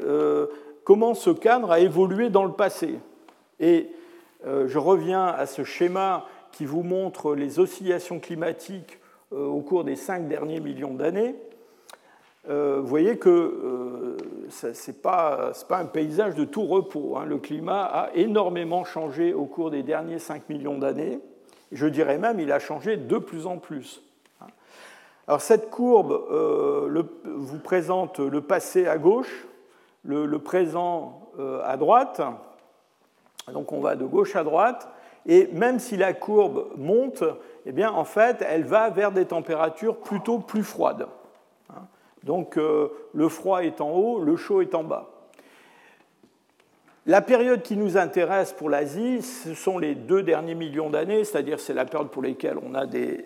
[0.84, 2.98] comment ce cadre a évolué dans le passé.
[3.60, 3.90] Et
[4.46, 10.28] je reviens à ce schéma qui vous montre les oscillations climatiques au cours des cinq
[10.28, 11.34] derniers millions d'années.
[12.48, 14.16] Euh, vous voyez que euh,
[14.48, 17.16] ce n'est pas, un paysage de tout repos.
[17.16, 17.26] Hein.
[17.26, 21.20] Le climat a énormément changé au cours des derniers 5 millions d'années.
[21.70, 24.02] Je dirais même il a changé de plus en plus.
[24.40, 24.46] Hein.
[25.28, 29.46] Alors cette courbe euh, vous présente le passé à gauche,
[30.02, 31.30] le, présent
[31.62, 32.22] à droite.
[33.52, 34.88] Donc on va de gauche à droite.
[35.26, 37.22] Et même si la courbe monte,
[37.66, 41.06] eh bien en fait, elle va vers des températures plutôt plus froides.
[42.24, 45.10] Donc euh, le froid est en haut, le chaud est en bas.
[47.06, 51.58] La période qui nous intéresse pour l'Asie, ce sont les deux derniers millions d'années, c'est-à-dire
[51.58, 53.24] c'est la période pour laquelle on a des,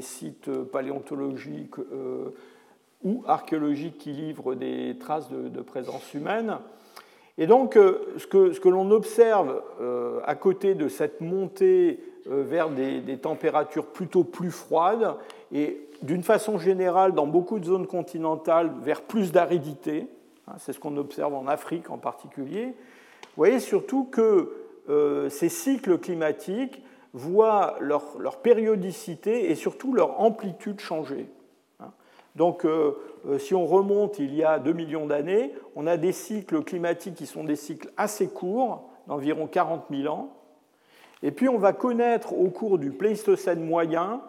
[0.00, 2.30] sites paléontologiques euh,
[3.04, 6.58] ou archéologiques qui livrent des traces de, présence humaine.
[7.38, 9.62] Et donc, euh, ce que, l'on observe
[10.24, 15.14] à côté de cette montée vers des, températures plutôt plus froides,
[15.52, 20.08] et d'une façon générale, dans beaucoup de zones continentales, vers plus d'aridité.
[20.48, 22.66] Hein, c'est ce qu'on observe en Afrique en particulier.
[22.66, 24.52] Vous voyez surtout que
[24.88, 31.28] euh, ces cycles climatiques voient leur, périodicité et surtout leur amplitude changer.
[31.80, 31.92] Hein.
[32.36, 32.96] Donc, euh,
[33.28, 37.14] euh, si on remonte il y a 2 millions d'années, on a des cycles climatiques
[37.14, 40.32] qui sont des cycles assez courts, d'environ 40 000 ans.
[41.22, 44.22] Et puis, on va connaître au cours du Pléistocène moyen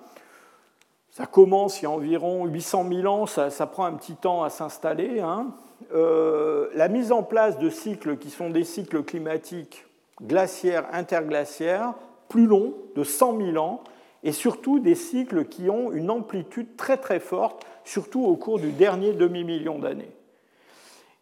[1.13, 4.49] ça commence il y a environ 800 000 ans, ça, prend un petit temps à
[4.49, 5.19] s'installer.
[5.19, 5.54] Hein.
[5.93, 9.86] Euh, la mise en place de cycles qui sont des cycles climatiques
[10.23, 11.93] glaciaires, interglaciaires,
[12.30, 13.84] plus longs, de 100 000 ans,
[14.23, 18.71] et surtout des cycles qui ont une amplitude très très forte, surtout au cours du
[18.71, 20.15] dernier demi-million d'années.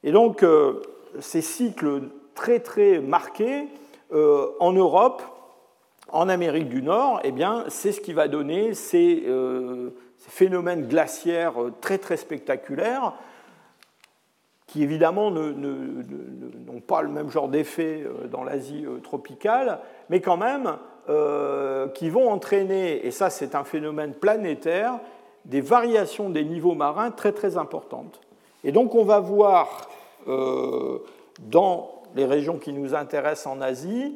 [0.04, 0.82] Et donc, euh,
[1.20, 3.68] ces cycles très très marqués,
[4.14, 5.22] euh, en Europe,
[6.12, 11.62] en Amérique du Nord, eh bien, c'est ce qui va donner ces, euh, phénomènes glaciaires
[11.62, 13.14] euh, très très spectaculaires,
[14.68, 20.78] qui évidemment n'ont pas le même genre d'effet euh, dans l'Asie tropicale, mais quand même
[21.96, 25.00] qui vont entraîner, et ça c'est un phénomène planétaire,
[25.44, 28.22] des variations des niveaux marins très très importantes.
[28.64, 29.90] Et donc on va voir
[30.28, 34.16] dans les régions qui nous intéressent en Asie,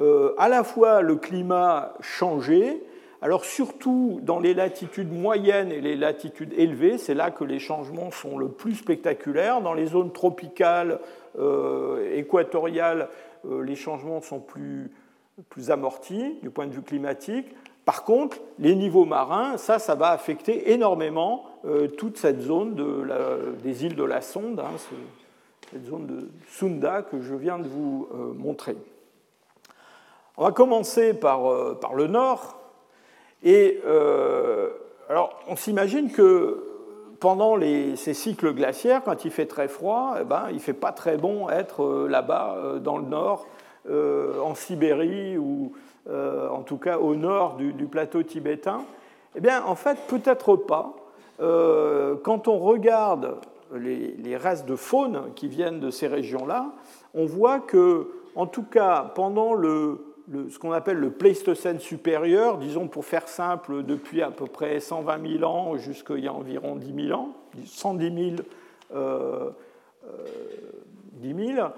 [0.00, 2.84] euh, à la fois le climat changé,
[3.20, 8.12] alors surtout dans les latitudes moyennes et les latitudes élevées, c'est là que les changements
[8.12, 9.60] sont le plus spectaculaires.
[9.60, 11.00] Dans les zones tropicales,
[11.38, 13.08] euh, équatoriales,
[13.44, 14.92] euh, les changements sont plus,
[15.68, 17.46] amortis du point de vue climatique.
[17.84, 21.46] Par contre, les niveaux marins, ça, ça va affecter énormément
[21.96, 23.06] toute cette zone de
[23.62, 24.76] des îles de la Sonde, hein,
[25.70, 28.76] cette zone de Sunda que je viens de vous montrer.
[30.38, 31.40] On va commencer par,
[31.80, 32.58] par le nord.
[33.42, 33.80] Et
[35.08, 36.64] alors, on s'imagine que
[37.20, 37.58] pendant
[37.96, 41.16] ces cycles glaciaires, quand il fait très froid, eh ben, il ne fait pas très
[41.16, 43.46] bon être là-bas dans le nord,
[43.90, 45.72] en Sibérie ou
[46.08, 48.84] en tout cas au nord du, plateau tibétain.
[49.34, 50.94] Eh bien, en fait, peut-être pas.
[51.40, 53.36] Euh, quand on regarde
[53.72, 56.72] les, restes de faune qui viennent de ces régions-là,
[57.14, 60.07] on voit que, en tout cas, pendant le,
[60.50, 65.38] ce qu'on appelle le Pléistocène supérieur, disons pour faire simple, depuis à peu près 120
[65.38, 67.32] 000 ans jusqu'il y a environ 10 000 ans,
[67.64, 68.42] 110 000,
[68.94, 69.50] euh,
[71.14, 71.68] 10 000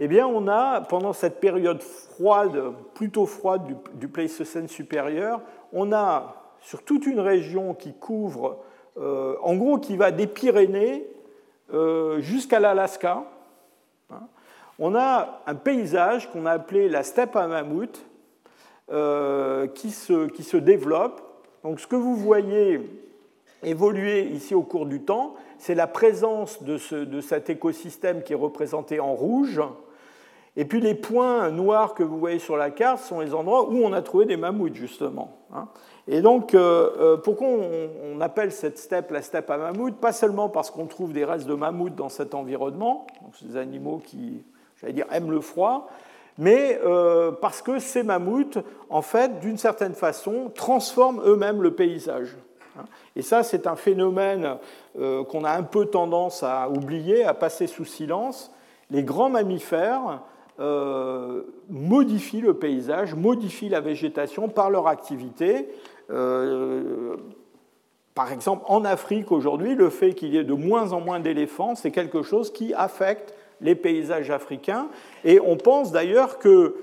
[0.00, 5.40] eh bien, on a, pendant cette période froide, plutôt froide du, du Pléistocène supérieur,
[5.72, 8.58] on a sur toute une région qui couvre,
[8.96, 11.06] euh, en gros, qui va des Pyrénées
[11.72, 13.24] euh, jusqu'à l'Alaska.
[14.78, 18.06] On a un paysage qu'on a appelé la steppe à mammouth
[18.90, 21.20] euh, qui, se, qui se développe.
[21.64, 22.80] Donc, ce que vous voyez
[23.62, 28.32] évoluer ici au cours du temps, c'est la présence de, ce, de, cet écosystème qui
[28.32, 29.60] est représenté en rouge.
[30.56, 33.76] Et puis les points noirs que vous voyez sur la carte sont les endroits où
[33.84, 35.38] on a trouvé des mammouths, justement.
[35.52, 35.68] Hein.
[36.06, 39.96] Et donc, euh, euh, pourquoi on, appelle cette steppe la steppe à mammouth?
[39.96, 44.00] Pas seulement parce qu'on trouve des restes de mammouth dans cet environnement, donc des animaux
[44.04, 44.42] qui,
[44.80, 45.88] j'allais dire, aiment le froid,
[46.38, 48.58] mais euh, parce que ces mammouths,
[48.90, 52.36] en fait, d'une certaine façon, transforment eux-mêmes le paysage.
[53.16, 54.56] Et ça, c'est un phénomène
[54.94, 58.52] qu'on a un peu tendance à oublier, à passer sous silence.
[58.90, 60.20] Les grands mammifères
[61.68, 65.68] modifient le paysage, modifient la végétation par leur activité.
[66.10, 67.16] Euh,
[68.14, 71.74] par exemple, en Afrique aujourd'hui, le fait qu'il y ait de moins en moins d'éléphants,
[71.74, 74.88] c'est quelque chose qui affecte les paysages africains.
[75.24, 76.76] Et on pense d'ailleurs que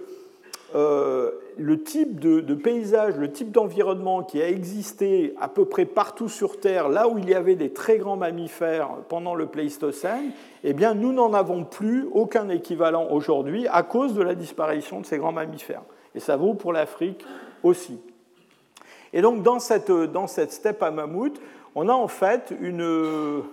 [0.75, 6.27] euh, le type de, paysage, le type d'environnement qui a existé à peu près partout
[6.27, 10.31] sur Terre, là où il y avait des très grands mammifères pendant le Pléistocène,
[10.63, 15.05] eh bien, nous n'en avons plus aucun équivalent aujourd'hui à cause de la disparition de
[15.05, 15.83] ces grands mammifères.
[16.13, 17.25] Et ça vaut pour l'Afrique
[17.63, 17.99] aussi.
[19.13, 21.39] Et donc dans cette, dans cette steppe à mammouth,
[21.73, 23.43] on a en fait une,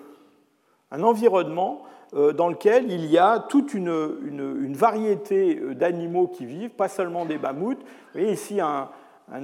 [0.92, 1.82] un environnement
[2.14, 7.38] euh, dans lequel il y a toute une, variété d'animaux qui vivent, pas seulement des
[7.38, 7.78] mammouths.
[7.78, 8.88] Vous voyez ici un,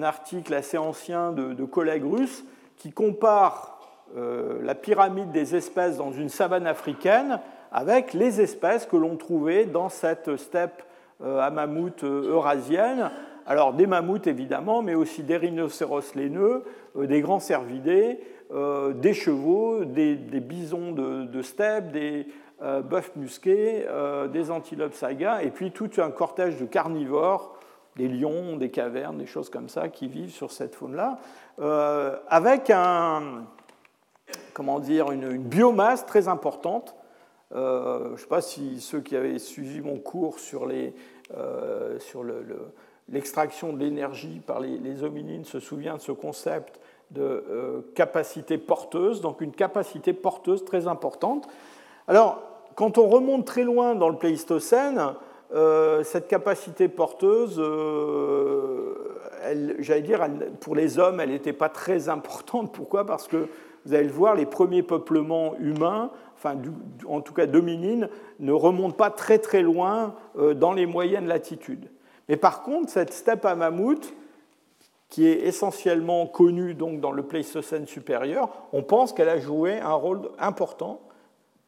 [0.03, 2.45] article assez ancien de, collègues russes
[2.77, 3.81] qui compare
[4.17, 7.41] euh, la pyramide des espèces dans une savane africaine
[7.73, 10.83] avec les espèces que l'on trouvait dans cette steppe
[11.23, 13.11] euh, à mammouth eurasienne,
[13.49, 16.65] alors des mammouths évidemment, mais aussi des rhinocéros laineux,
[16.97, 18.21] euh, des grands cervidés,
[18.53, 22.27] euh, des chevaux, des, bisons de, steppe, des
[22.61, 23.87] euh, bœufs musqués,
[24.33, 27.57] des antilopes saga, et puis tout un cortège de carnivores,
[27.97, 31.19] des lions, des cavernes, des choses comme ça qui vivent sur cette faune-là,
[32.29, 33.45] avec un,
[34.53, 36.95] comment dire, une, biomasse très importante.
[37.51, 40.95] je ne sais pas si ceux qui avaient suivi mon cours sur, les,
[41.99, 42.45] sur le
[43.11, 49.21] l'extraction de l'énergie par les, hominines se souvient de ce concept de euh, capacité porteuse,
[49.21, 51.49] donc une capacité porteuse très importante.
[52.07, 52.42] Alors,
[52.75, 55.01] quand on remonte très loin dans le Pléistocène,
[55.55, 58.94] euh, cette capacité porteuse, euh,
[59.79, 60.27] j'allais dire,
[60.61, 62.75] pour les hommes, elle n'était pas très importante.
[62.75, 63.07] Pourquoi?
[63.07, 63.49] Parce que,
[63.87, 66.57] vous allez le voir, les premiers peuplements humains, enfin,
[67.09, 70.14] en tout cas dominines, ne remontent pas très très loin
[70.57, 71.88] dans les moyennes latitudes.
[72.29, 74.12] Mais par contre, cette steppe à mammouth,
[75.09, 79.95] qui est essentiellement connue donc dans le Pléistocène supérieur, on pense qu'elle a joué un
[79.95, 81.01] rôle important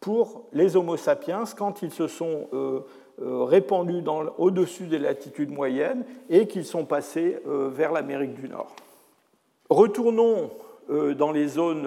[0.01, 2.81] pour les Homo sapiens quand ils se sont euh,
[3.23, 4.03] euh, répandus
[4.39, 8.75] au-dessus des latitudes moyennes et qu'ils sont passés euh, vers l'Amérique du Nord.
[9.69, 10.51] Retournons
[10.89, 11.85] dans les zones,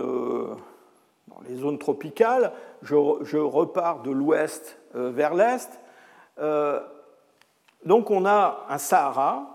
[1.27, 2.53] dans les zones tropicales.
[2.83, 5.69] Je, je repars de l'ouest vers l'est.
[7.85, 9.53] Donc on a un Sahara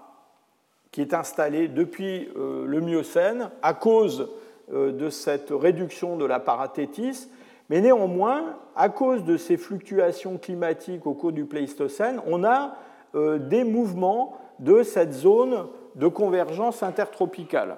[0.91, 4.31] qui est installé depuis euh, le Miocène à cause
[4.73, 7.31] euh, de cette réduction de la parathétis,
[7.69, 12.75] mais néanmoins, à cause de ces fluctuations climatiques au cours du Pléistocène, on a
[13.15, 17.77] euh, des mouvements de cette zone de convergence intertropicale.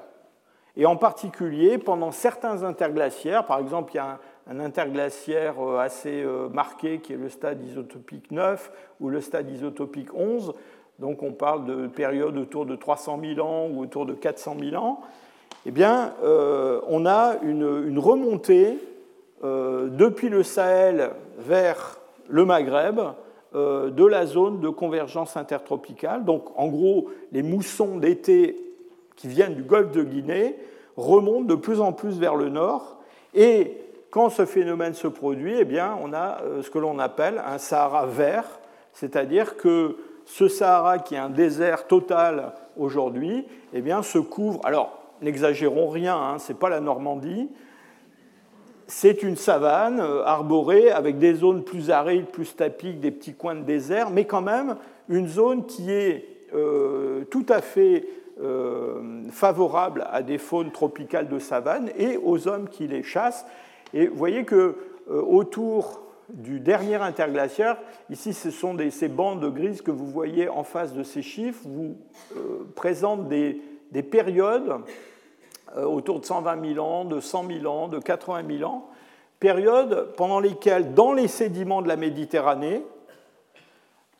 [0.77, 6.23] Et en particulier, pendant certains interglaciaires, par exemple, il y a un interglaciaire euh, assez
[6.23, 8.71] euh, marqué qui est le stade isotopique 9
[9.01, 10.55] ou le stade isotopique 11.
[10.99, 14.83] Donc on parle de périodes autour de 300 000 ans ou autour de 400 000
[14.83, 15.01] ans.
[15.67, 18.79] Eh bien, euh, on a une, remontée
[19.43, 23.01] depuis le Sahel vers le Maghreb
[23.55, 26.27] de la zone de convergence intertropicale.
[26.27, 28.57] Donc en gros, les moussons d'été
[29.17, 30.57] qui viennent du golfe de Guinée
[30.99, 32.99] remontent de plus en plus vers le nord
[33.35, 33.77] et
[34.11, 38.07] quand ce phénomène se produit, eh bien, on a ce que l'on appelle un Sahara
[38.07, 38.61] vert,
[38.93, 44.61] c'est-à-dire que ce Sahara, qui est un désert total aujourd'hui, eh bien, se couvre.
[44.65, 47.49] Alors, n'exagérons rien, hein, ce n'est pas la Normandie.
[48.87, 53.55] C'est une savane euh, arborée avec des zones plus arides, plus tapiques, des petits coins
[53.55, 54.77] de désert, mais quand même
[55.09, 58.07] une zone qui est euh, tout à fait
[58.43, 63.47] euh, favorable à des faunes tropicales de savane et aux hommes qui les chassent.
[63.95, 64.77] Et vous voyez que
[65.09, 66.01] autour
[66.35, 67.77] du dernier interglaciaire.
[68.09, 71.97] Ici, ce sont ces bandes grises que vous voyez en face de ces chiffres, vous
[72.37, 73.61] euh, présentent des,
[74.11, 74.77] périodes
[75.77, 78.89] euh, autour de 120 000 ans, de 100 000 ans, de 80 000 ans,
[79.39, 82.85] périodes pendant lesquelles, dans les sédiments de la Méditerranée,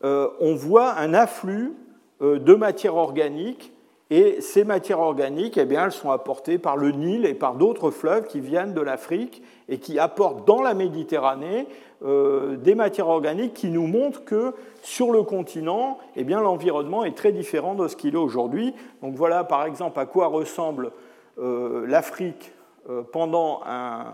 [0.03, 1.75] euh, on voit un afflux
[2.21, 3.73] de matière organique
[4.11, 7.93] et ces matières organiques, eh bien, elles sont apportées par le Nil et par d'autres
[7.93, 11.69] fleuves qui viennent de l'Afrique et qui apportent dans la Méditerranée
[12.05, 17.17] euh, des matières organiques qui nous montrent que sur le continent, eh bien, l'environnement est
[17.17, 18.75] très différent de ce qu'il est aujourd'hui.
[19.01, 20.91] Donc voilà, par exemple, à quoi ressemble
[21.39, 22.53] euh, l'Afrique
[22.89, 24.07] euh, pendant un,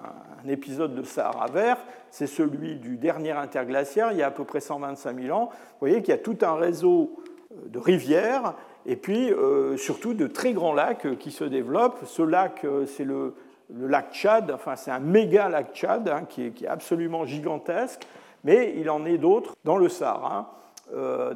[0.44, 1.78] un, épisode de Sahara vert.
[2.10, 5.48] C'est celui du dernier interglaciaire, il y a à peu près 125 000 ans.
[5.50, 7.16] Vous voyez qu'il y a tout un réseau
[7.64, 8.54] de rivières
[8.86, 12.04] et puis euh, surtout de très grands lacs euh, qui se développent.
[12.06, 13.34] Ce lac, euh, c'est le,
[13.74, 18.06] lac Tchad, enfin c'est un méga lac Tchad hein, qui, est, absolument gigantesque,
[18.44, 20.52] mais il en est d'autres dans le Sahara,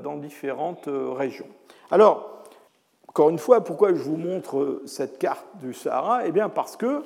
[0.05, 1.49] dans différentes régions.
[1.91, 2.45] Alors,
[3.09, 6.25] encore une fois, pourquoi je vous montre cette carte du Sahara?
[6.25, 7.03] Eh bien parce que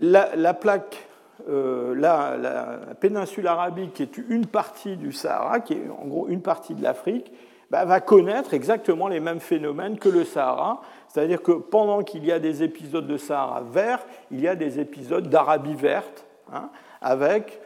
[0.00, 1.06] la, plaque,
[1.46, 6.42] la, la, péninsule arabique, qui est une partie du Sahara, qui est en gros une
[6.42, 7.30] partie de l'Afrique,
[7.74, 10.80] bah, va connaître exactement les mêmes phénomènes que le Sahara.
[11.08, 13.98] C'est-à-dire que pendant qu'il y a des épisodes de Sahara vert,
[14.30, 16.70] il y a des épisodes d'Arabie verte, hein,
[17.00, 17.60] avec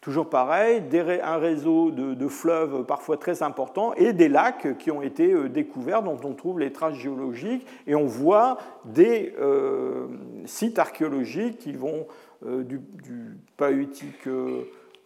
[0.00, 0.84] toujours pareil,
[1.24, 6.04] un réseau de, fleuves parfois très importants et des lacs qui ont été euh, découverts,
[6.04, 10.06] dont on trouve les traces géologiques, et on voit des euh,
[10.44, 12.06] sites archéologiques qui vont
[12.46, 13.36] euh, du, du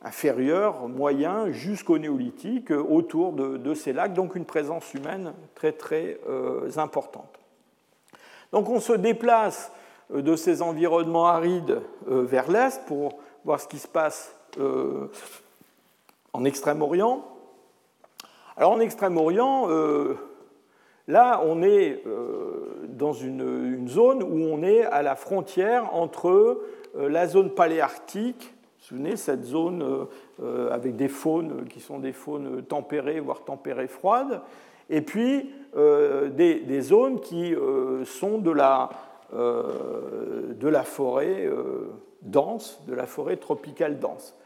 [0.04, 6.70] inférieur, moyen, jusqu'au néolithique, autour de, ces lacs, donc une présence humaine très très euh,
[6.76, 7.40] importante.
[8.52, 9.72] Donc on se déplace
[10.12, 14.34] euh, de ces environnements arides euh, vers l'est pour voir ce qui se passe
[16.32, 17.24] en Extrême-Orient.
[18.56, 19.68] Alors en Extrême-Orient,
[21.08, 22.04] là on est
[22.88, 26.62] dans une, zone où on est à la frontière entre
[26.94, 28.54] la zone paléarctique
[28.84, 30.04] vous souvenez, cette zone euh,
[30.42, 34.42] euh, avec des faunes qui sont des faunes tempérées, voire tempérées froides,
[34.90, 37.54] et puis euh, des, zones qui
[38.04, 38.90] sont de la,
[39.32, 41.48] de la forêt
[42.20, 44.36] dense, de la forêt tropicale dense.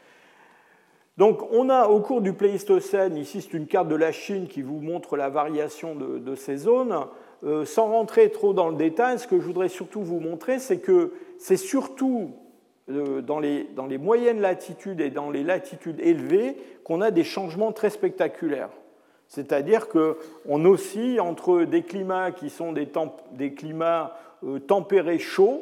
[1.17, 4.61] Donc on a au cours du Pléistocène, ici c'est une carte de la Chine qui
[4.61, 6.95] vous montre la variation de ces zones,
[7.65, 11.11] sans rentrer trop dans le détail, ce que je voudrais surtout vous montrer, c'est que
[11.37, 12.31] c'est surtout
[12.89, 17.71] dans les, dans les, moyennes latitudes et dans les latitudes élevées qu'on a des changements
[17.71, 18.69] très spectaculaires.
[19.27, 22.89] C'est-à-dire qu'on oscille entre des climats qui sont des,
[23.33, 25.61] des climats euh, tempérés chauds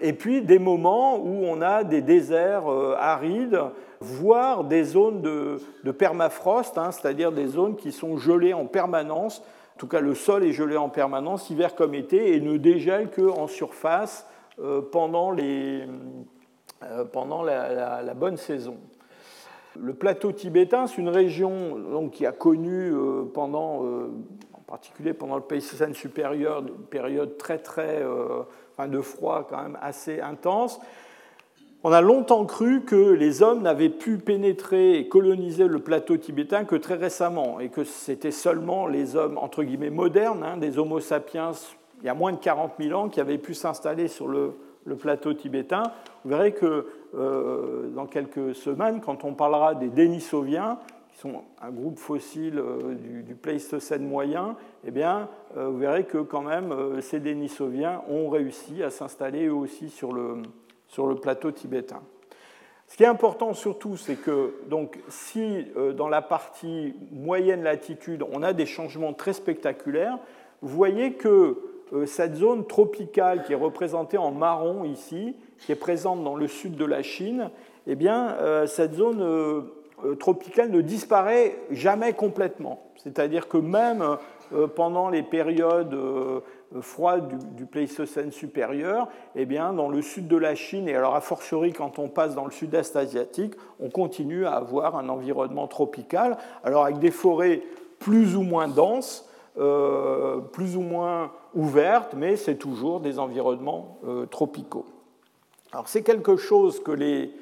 [0.00, 3.60] et puis des moments où on a des déserts euh, arides,
[4.00, 9.42] voire des zones de, permafrost, hein, c'est-à-dire des zones qui sont gelées en permanence.
[9.76, 13.10] En tout cas, le sol est gelé en permanence, hiver comme été, et ne dégèle
[13.10, 14.26] qu'en surface
[14.58, 15.86] euh, pendant les, euh,
[17.12, 18.76] pendant la, bonne saison.
[19.78, 24.10] Le plateau tibétain, c'est une région qui a connu euh, pendant, euh,
[24.52, 28.04] en particulier pendant le Pléistocène supérieur, une période très très
[28.76, 30.80] enfin, de froid quand même assez intense.
[31.82, 36.66] On a longtemps cru que les hommes n'avaient pu pénétrer et coloniser le plateau tibétain
[36.66, 41.00] que très récemment, et que c'était seulement les hommes entre guillemets modernes, hein, des Homo
[41.00, 41.52] sapiens,
[42.02, 44.52] il y a moins de 40 000 ans, qui avaient pu s'installer sur le,
[44.84, 45.82] le plateau tibétain,
[46.24, 50.78] vous verrez que euh, dans quelques semaines, quand on parlera des Denisoviens,
[51.12, 56.18] qui sont un groupe fossile euh, du, Pléistocène moyen, eh bien, euh, vous verrez que
[56.18, 60.42] quand même ces Denisoviens ont réussi à s'installer eux aussi sur le,
[60.88, 62.00] sur le plateau tibétain.
[62.86, 65.64] Ce qui est important surtout, c'est que donc, si
[65.96, 70.18] dans la partie moyenne latitude, on a des changements très spectaculaires,
[70.60, 71.69] vous voyez que
[72.06, 76.76] cette zone tropicale qui est représentée en marron ici, qui est présente dans le sud
[76.76, 77.50] de la Chine,
[77.86, 79.62] eh bien, euh, cette zone, euh,
[80.18, 82.80] tropicale ne disparaît jamais complètement.
[82.96, 84.16] C'est-à-dire que même
[84.74, 85.96] pendant les périodes
[86.80, 91.20] froides du, Pléistocène supérieur, eh bien, dans le sud de la Chine, et alors a
[91.20, 96.38] fortiori quand on passe dans le sud-est asiatique, on continue à avoir un environnement tropical,
[96.64, 97.62] alors avec des forêts
[97.98, 99.29] plus ou moins denses,
[100.52, 103.98] plus ou moins ouvertes, mais c'est toujours des environnements
[104.30, 104.86] tropicaux.
[105.72, 107.32] Alors c'est quelque chose que les,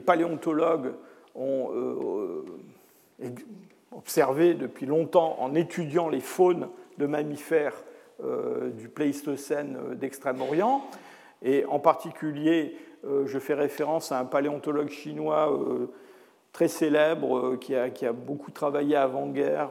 [0.00, 0.92] paléontologues
[1.34, 2.44] ont euh,
[3.96, 7.82] observé depuis longtemps en étudiant les faunes de mammifères
[8.22, 10.84] euh, du Pléistocène d'Extrême-Orient.
[11.42, 15.58] Et en particulier, euh, je fais référence à un paléontologue chinois
[16.52, 19.70] très célèbre qui a, beaucoup travaillé avant-guerre,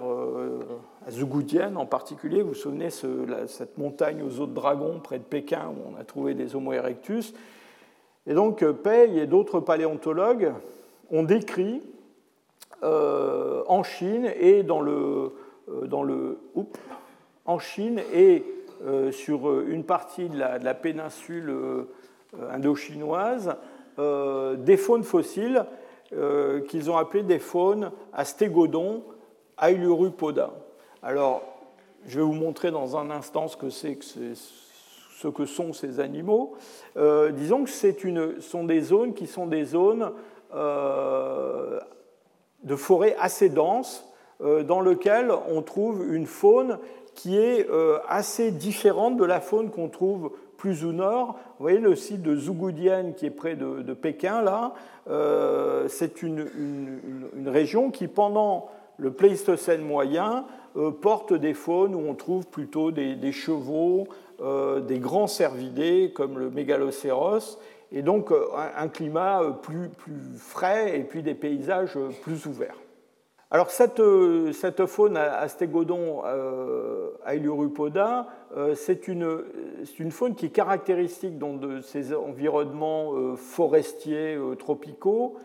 [1.06, 2.42] à Zhugudian en particulier.
[2.42, 6.04] Vous vous souvenez, cette montagne aux os de dragon près de Pékin où on a
[6.04, 7.34] trouvé des Homo erectus
[8.28, 10.54] et donc Pei et d'autres paléontologues
[11.10, 11.82] ont décrit
[12.84, 15.34] euh, en Chine et dans le,
[15.70, 16.38] euh, dans le
[17.46, 18.44] en Chine et
[18.86, 21.54] euh, sur une partie de la, péninsule
[22.52, 23.56] indo-chinoise
[23.98, 25.66] des faunes fossiles
[26.68, 29.04] qu'ils ont appelées des faunes astégodon
[29.62, 30.52] ailurupoda.
[31.02, 31.42] Alors,
[32.06, 33.98] je vais vous montrer dans un instant ce que c'est
[35.22, 36.54] ce que sont ces animaux.
[36.98, 40.12] Euh, disons que ce sont des zones qui sont des zones
[40.56, 41.80] euh,
[42.64, 44.08] de forêt assez denses,
[44.42, 46.80] euh, dans lesquelles on trouve une faune
[47.14, 47.68] qui est
[48.08, 50.32] assez différente de la faune qu'on trouve
[50.62, 51.40] plus au nord.
[51.58, 54.74] Vous voyez le site de Zhugudian qui est près de, Pékin, là,
[55.88, 56.48] c'est une,
[57.48, 60.46] région qui, pendant le Pléistocène moyen,
[61.02, 64.08] porte des faunes où on trouve plutôt des chevaux,
[64.42, 67.60] euh, des grands cervidés comme le mégalocéros,
[67.92, 72.81] et donc euh, un climat euh, plus, plus, frais et puis des paysages plus ouverts.
[73.52, 74.02] Alors cette,
[74.54, 76.22] cette faune astégodon
[77.28, 78.28] Ailurupoda,
[78.76, 79.44] c'est une,
[80.00, 85.36] une, faune qui est caractéristique de ces environnements forestiers tropicaux.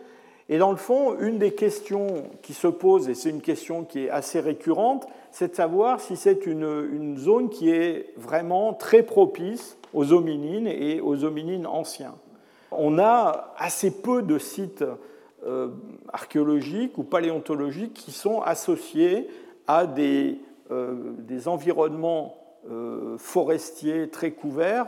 [0.49, 4.05] Et dans le fond, une des questions qui se pose, et c'est une question qui
[4.05, 9.77] est assez récurrente, c'est de savoir si c'est une, zone qui est vraiment très propice
[9.93, 12.15] aux hominines et aux hominines anciens.
[12.71, 14.85] On a assez peu de sites
[15.45, 15.69] euh,
[16.11, 19.27] archéologiques ou paléontologiques qui sont associés
[19.67, 20.39] à des,
[20.71, 22.37] euh, des environnements
[22.69, 24.87] euh, forestiers très couverts.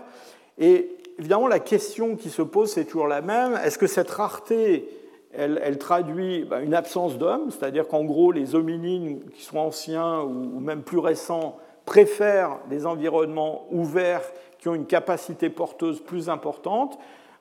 [0.57, 3.59] Et évidemment, la question qui se pose, c'est toujours la même.
[3.63, 4.89] Est-ce que cette rareté
[5.31, 10.59] elle, traduit bah, une absence d'hommes, c'est-à-dire qu'en gros, les hominines qui sont anciens ou
[10.59, 14.23] même plus récents préfèrent des environnements ouverts
[14.57, 16.97] qui ont une capacité porteuse plus importante,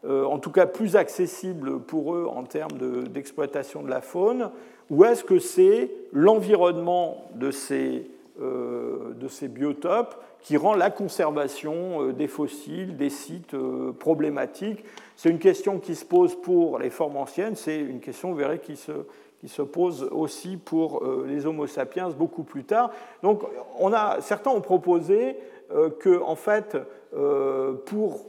[0.06, 2.78] en tout cas plus accessible pour eux en termes
[3.08, 4.50] d'exploitation de, la faune,
[4.90, 8.08] ou est-ce que c'est l'environnement de ces,
[8.40, 13.56] euh, de ces biotopes qui rend la conservation euh, des fossiles, des sites
[13.98, 14.84] problématiques?
[15.16, 18.60] C'est une question qui se pose pour les formes anciennes, c'est une question, vous verrez,
[18.60, 18.92] qui se,
[19.40, 22.90] qui se pose aussi pour euh, les Homo sapiens beaucoup plus tard.
[23.22, 23.42] Donc,
[23.78, 25.36] on a, certains ont proposé
[25.72, 26.76] euh, que, en fait,
[27.14, 28.26] euh, pour,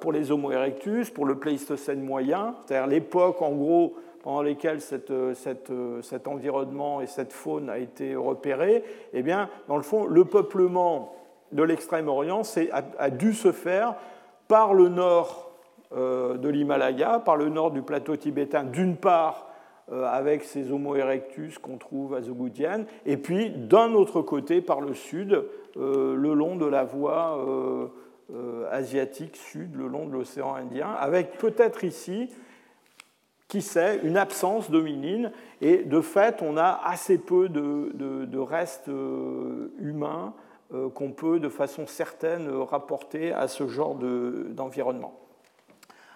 [0.00, 5.12] pour les Homo erectus, pour le Pléistocène moyen, c'est-à-dire l'époque, en gros, pendant lesquelles cette,
[5.34, 5.70] cette,
[6.00, 11.14] cet environnement et cette faune a été repéré, eh bien, dans le fond, le peuplement
[11.54, 12.42] de l'Extrême-Orient
[12.98, 13.94] a, dû se faire
[14.48, 15.52] par le nord
[15.94, 19.48] euh, de l'Himalaya, par le nord du plateau tibétain, d'une part
[19.92, 24.80] euh, avec ces Homo erectus qu'on trouve à Zougoudian, et puis d'un autre côté, par
[24.80, 25.44] le sud,
[25.76, 27.38] euh, le long de la voie
[28.70, 32.30] asiatique sud, le long de l'océan Indien, avec peut-être ici,
[33.48, 38.90] qui sait, une absence d'hominines, et de fait, on a assez peu de, restes
[39.78, 40.32] humains
[40.94, 45.14] qu'on peut de façon certaine rapporter à ce genre d'environnement.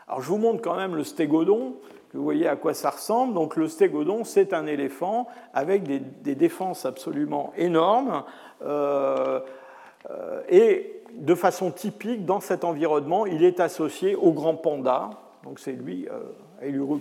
[0.09, 1.77] Alors je vous montre quand même le stégodon,
[2.11, 3.35] que vous voyez à quoi ça ressemble.
[3.35, 8.25] Donc le stégodon, c'est un éléphant avec des, défenses absolument énormes.
[8.63, 9.41] Euh,
[10.11, 15.11] euh, et de façon typique, dans cet environnement, il est associé au grand panda.
[15.45, 17.01] Donc c'est lui, euh,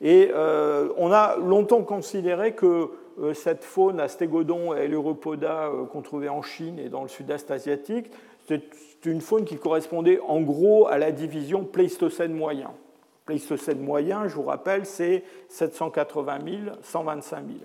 [0.00, 2.90] Et euh, on a longtemps considéré que
[3.32, 8.10] cette faune à stégodon et Ailuropoda qu'on trouvait en Chine et dans le sud-est asiatique,
[8.46, 8.62] c'est
[9.06, 12.70] une faune qui correspondait en gros à la division Pléistocène moyen.
[13.24, 17.58] Pléistocène moyen, je vous rappelle, c'est 780 000, 125 000.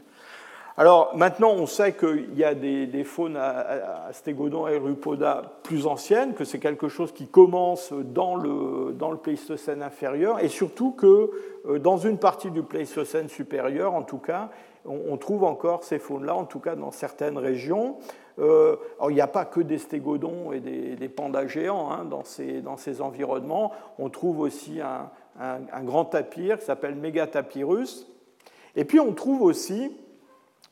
[0.77, 6.33] Alors maintenant, on sait qu'il y a des, faunes à, Stégodon et Rupoda plus anciennes,
[6.33, 11.31] que c'est quelque chose qui commence dans le, dans le Pléistocène inférieur, et surtout que
[11.67, 14.49] euh, dans une partie du Pléistocène supérieur, en tout cas,
[14.85, 17.97] on, trouve encore ces faunes-là, en tout cas dans certaines régions.
[18.39, 18.77] Euh,
[19.09, 22.77] il n'y a pas que des stégodons et des, pandas géants hein, dans, ces, dans,
[22.77, 23.73] ces, environnements.
[23.99, 28.07] On trouve aussi un, un grand tapir qui s'appelle Megatapirus.
[28.75, 29.91] Et puis on trouve aussi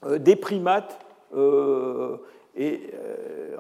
[0.08, 1.00] des primates,
[1.36, 2.18] euh,
[2.56, 3.56] et euh,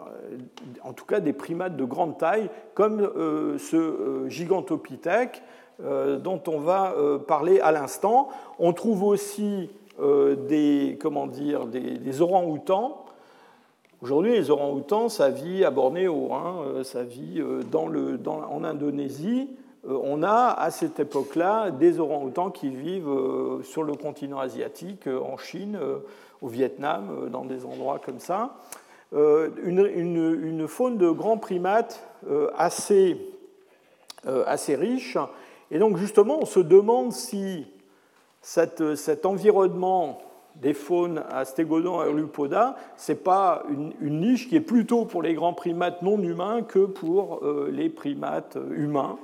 [0.83, 3.09] en tout cas des primates de grande taille, comme
[3.57, 5.43] ce gigantopithèque
[5.79, 6.93] dont on va
[7.25, 8.27] parler à l'instant.
[8.57, 13.05] On trouve aussi des, comment dire, des, orang-outans.
[14.01, 19.49] Aujourd'hui, les orang-outans, ça vit à Bornéo, hein, ça vit dans le, en Indonésie.
[19.87, 25.79] On a à cette époque-là des orang-outans qui vivent sur le continent asiatique, en Chine,
[26.41, 28.55] au Vietnam, euh, dans des endroits comme ça.
[29.13, 33.17] Euh, une, faune de grands primates euh, assez,
[34.45, 35.17] assez riche.
[35.71, 37.65] Et donc justement, on se demande si
[38.41, 40.19] cet environnement
[40.55, 45.21] des faunes à Stégodon et Lupoda, ce n'est pas une, niche qui est plutôt pour
[45.21, 49.17] les grands primates non humains que pour les primates humains,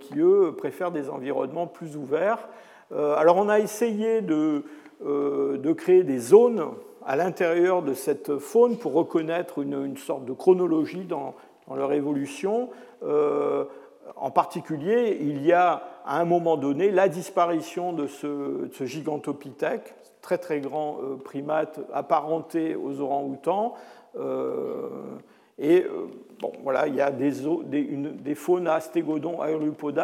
[0.00, 2.48] qui eux préfèrent des environnements plus ouverts.
[2.92, 4.64] alors on a essayé de,
[5.00, 6.62] de créer des zones
[7.06, 11.34] à l'intérieur de cette faune pour reconnaître une, sorte de chronologie dans,
[11.74, 12.68] leur évolution.
[13.04, 13.64] Euh,
[14.16, 20.38] en particulier, il y a à un moment donné la disparition de ce, gigantopithèque, très
[20.38, 23.74] très grand euh, primate apparenté aux orang-outans.
[25.58, 25.86] Et
[26.40, 27.32] bon, voilà, il y a des,
[27.64, 28.68] des, une, des faunes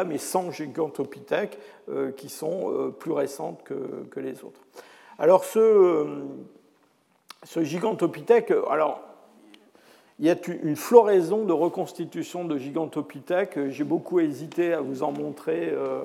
[0.07, 1.59] mais sans gigantopithèque,
[2.17, 4.61] qui sont plus récentes que, que les autres.
[5.19, 6.05] Alors ce, euh,
[7.45, 9.03] ce gigantopithèque, alors
[10.19, 13.69] il y a une floraison de reconstitution de gigantopithèques.
[13.69, 15.71] J'ai beaucoup hésité à vous en montrer.
[15.71, 16.03] Euh.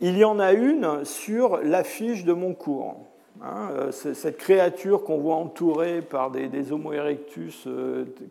[0.00, 2.96] Il y en a une sur l'affiche de mon cours.
[3.44, 3.70] Hein.
[3.72, 7.68] Euh, cette créature qu'on voit entourée par des, Homo erectus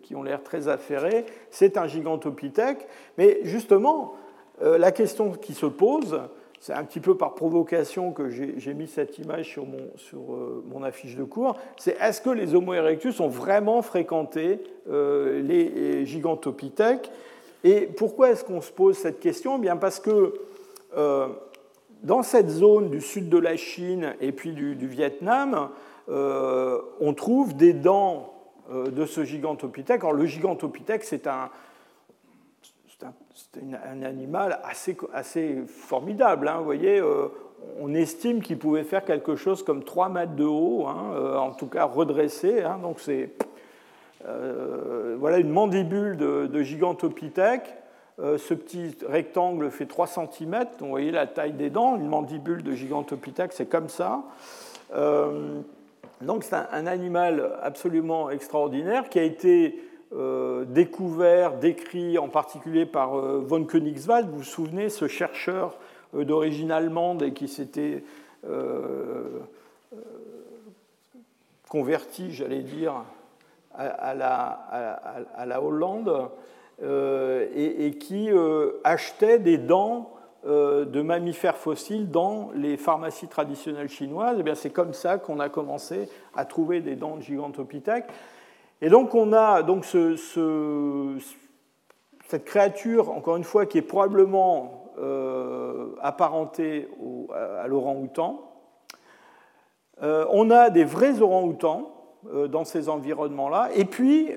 [0.01, 2.88] qui ont l'air très affairés, c'est un gigantopithèque.
[3.18, 4.16] Mais justement,
[4.61, 6.20] la question qui se pose,
[6.64, 9.80] c'est un petit peu par provocation que j'ai mis cette image sur mon,
[10.14, 16.05] euh, affiche de cours, c'est est-ce que les Homo erectus ont vraiment fréquenté euh, les
[16.05, 17.11] gigantopithèques
[17.66, 19.57] Et pourquoi est-ce qu'on se pose cette question?
[19.57, 20.36] Eh Bien Parce que
[20.95, 21.28] euh,
[22.03, 25.69] dans cette zone du sud de la Chine et puis du, Vietnam,
[26.07, 28.33] on trouve des dents
[28.69, 30.01] de ce gigantopithèque.
[30.01, 31.49] Alors le gigantopithèque, c'est un,
[34.03, 36.47] animal assez, assez formidable.
[36.47, 37.27] Hein, vous voyez, euh,
[37.79, 41.51] on estime qu'il pouvait faire quelque chose comme 3 mètres de haut, hein, euh, en
[41.51, 42.61] tout cas redressé.
[42.61, 43.31] Hein, donc c'est
[44.25, 47.75] euh, voilà une mandibule de, gigantopithèque.
[48.20, 51.95] Ce petit rectangle fait 3 cm, vous voyez la taille des dents.
[51.95, 54.24] Une mandibule de gigantopithèque, c'est comme ça.
[56.22, 59.80] donc c'est un, animal absolument extraordinaire qui a été
[60.16, 64.30] euh, découvert, décrit en particulier par euh, von Königswald.
[64.30, 65.76] Vous vous souvenez, ce chercheur
[66.14, 68.03] euh, d'origine allemande et qui s'était
[71.70, 72.93] converti, j'allais dire,
[73.74, 76.30] à, la, Hollande
[76.84, 78.29] et, qui
[78.84, 80.11] achetait des dents
[80.45, 84.38] de mammifères fossiles dans les pharmacies traditionnelles chinoises.
[84.45, 88.07] Eh c'est comme ça qu'on a commencé à trouver des dents de gigantopithèques.
[88.81, 90.27] Et donc on a donc cette
[92.45, 96.88] créature, encore une fois, qui est probablement euh, apparentée
[97.34, 98.41] à l'orang-outan.
[100.03, 101.91] Euh, on a des vrais orang-outans
[102.31, 103.69] euh, dans ces environnements-là.
[103.75, 104.29] Et puis,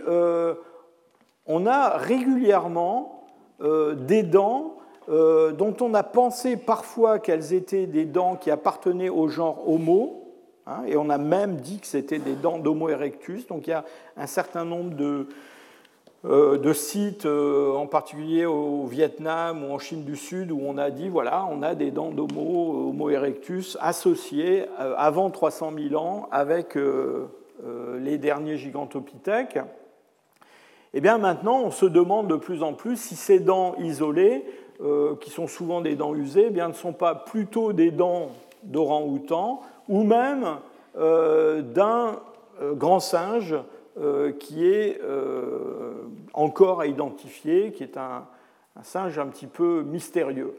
[1.47, 3.24] on a régulièrement
[3.61, 4.76] des dents
[5.09, 10.26] dont on a pensé parfois qu'elles étaient des dents qui appartenaient au genre Homo,
[10.66, 13.47] Hein, et on a même dit que c'était des dents d'Homo erectus.
[13.47, 13.84] Donc il y a
[14.16, 15.28] un certain nombre de,
[16.24, 20.90] euh, sites, euh, en particulier au Vietnam ou en Chine du Sud, où on a
[20.90, 26.28] dit voilà, on a des dents d'Homo Homo erectus associées euh, avant 300 000 ans
[26.32, 26.76] avec
[27.99, 29.59] les derniers gigantopithèques.
[30.97, 34.44] Eh bien maintenant, on se demande de plus en plus si ces dents isolées,
[35.20, 38.30] qui sont souvent des dents usées, eh bien, ne sont pas plutôt des dents
[38.62, 40.59] d'orang-outan ou même
[40.97, 42.20] euh, d'un
[42.61, 43.55] euh, grand singe
[43.99, 45.01] euh, qui est
[46.32, 48.26] encore à identifier, qui est un,
[48.82, 50.55] singe un petit peu mystérieux.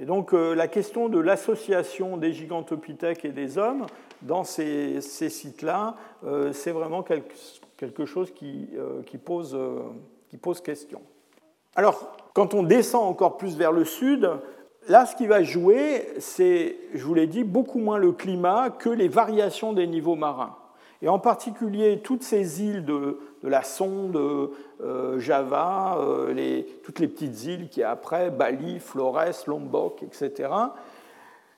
[0.00, 3.84] Et donc la question de l'association des gigantopithèques et des hommes
[4.22, 5.94] dans ces, sites-là,
[6.52, 7.34] c'est vraiment quelque,
[8.04, 8.68] chose qui,
[9.24, 9.58] pose,
[10.28, 11.02] qui pose question.
[11.76, 14.30] Alors, quand on descend encore plus vers le sud,
[14.88, 18.88] là, ce qui va jouer, c'est, je vous l'ai dit, beaucoup moins le climat que
[18.88, 20.56] les variations des niveaux marins.
[21.02, 24.16] Et en particulier, toutes ces îles de, la sonde,
[24.82, 30.50] euh, Java, euh, toutes les petites îles qui après, Bali, Flores, Lombok, etc.,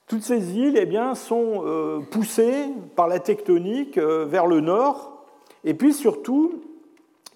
[0.07, 5.12] toutes ces îles eh bien, sont euh, poussées par la tectonique vers le nord,
[5.65, 6.63] et puis surtout,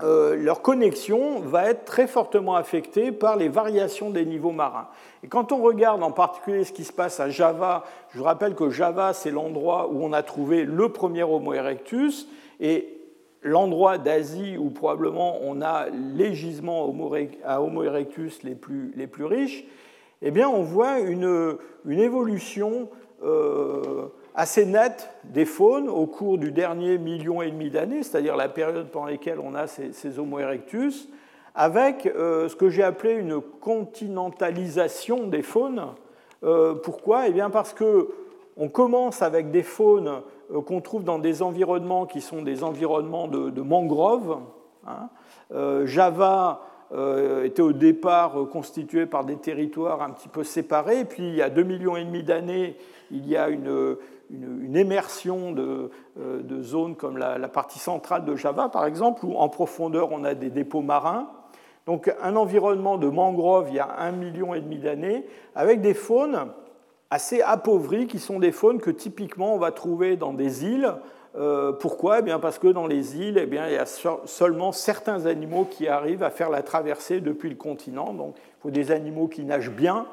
[0.02, 4.88] euh, leur connexion va être très fortement affectée par les variations des niveaux marins.
[5.22, 8.54] Et quand on regarde en particulier ce qui se passe à Java, je vous rappelle
[8.54, 12.28] que Java, c'est l'endroit où on a trouvé le premier Homo erectus,
[12.60, 12.92] et
[13.42, 16.92] l'endroit d'Asie où probablement on a les gisements
[17.44, 19.64] à Homo erectus les plus, riches,
[20.20, 21.56] eh bien on voit une,
[21.86, 22.88] une évolution
[23.22, 28.50] euh, assez nette des faunes au cours du dernier million et demi d'années, c'est-à-dire la
[28.50, 31.08] période pendant laquelle on a ces, Homo erectus,
[31.54, 35.86] avec euh, ce que j'ai appelé une continentalisation des faunes.
[36.44, 37.28] Euh, pourquoi?
[37.28, 38.10] Eh bien parce que
[38.58, 40.20] on commence avec des faunes
[40.52, 44.38] euh, qu'on trouve dans des environnements qui sont des environnements de, mangroves.
[44.86, 45.08] Hein.
[45.84, 46.60] Java
[46.92, 51.50] était au départ constitué par des territoires un petit peu séparés, puis il y a
[51.50, 52.76] deux millions et demi d'années,
[53.10, 53.96] il y a une,
[54.30, 59.36] une, immersion de, euh, de, zones comme la, partie centrale de Java, par exemple, où
[59.36, 61.28] en profondeur on a des dépôts marins.
[61.86, 65.24] Donc un environnement de mangroves il y a un million et demi d'années,
[65.54, 66.48] avec des faunes
[67.10, 70.92] assez appauvries, qui sont des faunes que typiquement on va trouver dans des îles.
[71.36, 72.20] Euh, pourquoi?
[72.20, 75.66] Eh bien Parce que dans les îles, eh bien, il y a seulement certains animaux
[75.70, 78.14] qui arrivent à faire la traversée depuis le continent.
[78.14, 80.06] Donc il faut des animaux qui nagent bien,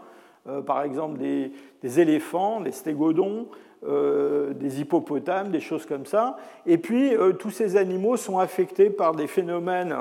[0.47, 1.51] euh, par exemple des,
[1.99, 3.47] éléphants, des stégodons,
[3.87, 6.37] euh, des hippopotames, des choses comme ça.
[6.65, 9.95] Et puis, tous ces animaux sont affectés par des phénomènes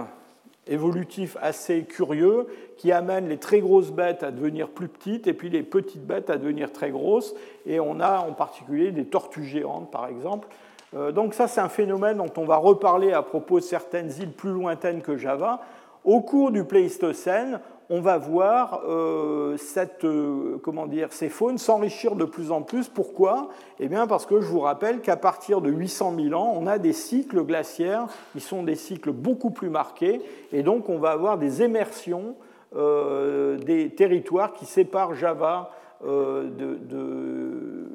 [0.66, 2.47] évolutifs assez curieux
[2.77, 6.31] qui amènent les très grosses bêtes à devenir plus petites et puis les petites bêtes
[6.31, 7.35] à devenir très grosses.
[7.66, 10.49] Et on a en particulier des tortues géantes, par exemple.
[10.95, 14.32] Euh, donc ça, c'est un phénomène dont on va reparler à propos de certaines îles
[14.32, 15.61] plus lointaines que Java.
[16.05, 22.16] Au cours du Pléistocène, on va voir euh, cette, euh, comment dire, ces faunes s'enrichir
[22.16, 22.88] de plus en plus.
[22.88, 23.49] Pourquoi?
[23.78, 26.78] Eh bien parce que je vous rappelle qu'à partir de 800 000 ans, on a
[26.78, 30.22] des cycles glaciaires qui sont des cycles beaucoup plus marqués,
[30.53, 32.34] et donc on va avoir des émersions
[32.74, 35.70] des territoires qui séparent Java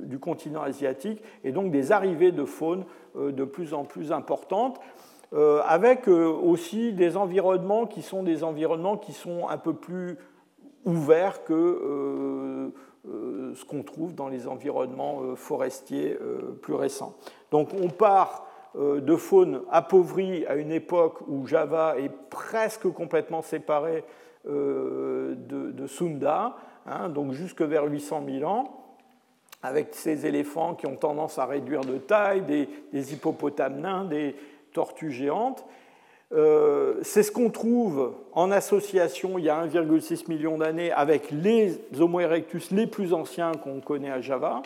[0.06, 2.86] du continent asiatique, et donc des arrivées de faune
[3.16, 4.80] de plus en plus importantes.
[5.34, 10.18] Euh, avec euh, aussi des environnements qui sont des environnements qui sont un peu plus
[10.86, 12.70] ouverts que euh,
[13.54, 16.18] ce qu'on trouve dans les environnements forestiers
[16.62, 17.16] plus récents.
[17.52, 18.46] Donc on part
[18.76, 24.04] de faune appauvrie à une époque où Java est presque complètement séparé
[24.46, 28.88] de, Sunda, hein, donc jusque vers 800 000 ans,
[29.64, 34.36] avec ces éléphants qui ont tendance à réduire de taille, des, hippopotames nains, des,
[34.74, 35.66] tortues géantes.
[36.34, 41.80] Euh, c'est ce qu'on trouve en association il y a 1,6 million d'années avec les
[41.98, 44.62] Homo erectus les plus anciens qu'on connaît à Java.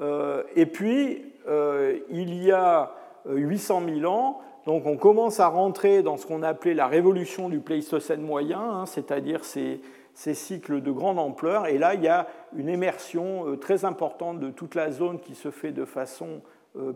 [0.00, 2.94] Euh, et puis, euh, il y a
[3.28, 7.58] 800 000 ans, donc on commence à rentrer dans ce qu'on appelait la révolution du
[7.58, 9.80] Pléistocène moyen, hein, c'est-à-dire ces,
[10.16, 11.66] ces, cycles de grande ampleur.
[11.66, 15.50] Et là, il y a une immersion très importante de toute la zone qui se
[15.50, 16.40] fait de façon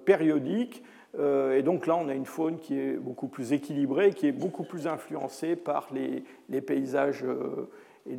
[0.05, 0.83] périodique.
[1.19, 4.33] Euh, et donc là, on a une faune qui est beaucoup plus équilibrée, qui est
[4.33, 7.69] beaucoup plus influencée par les, paysages euh,
[8.09, 8.17] et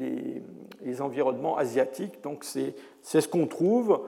[0.84, 2.22] les, environnements asiatiques.
[2.24, 4.02] Donc c'est ce qu'on trouve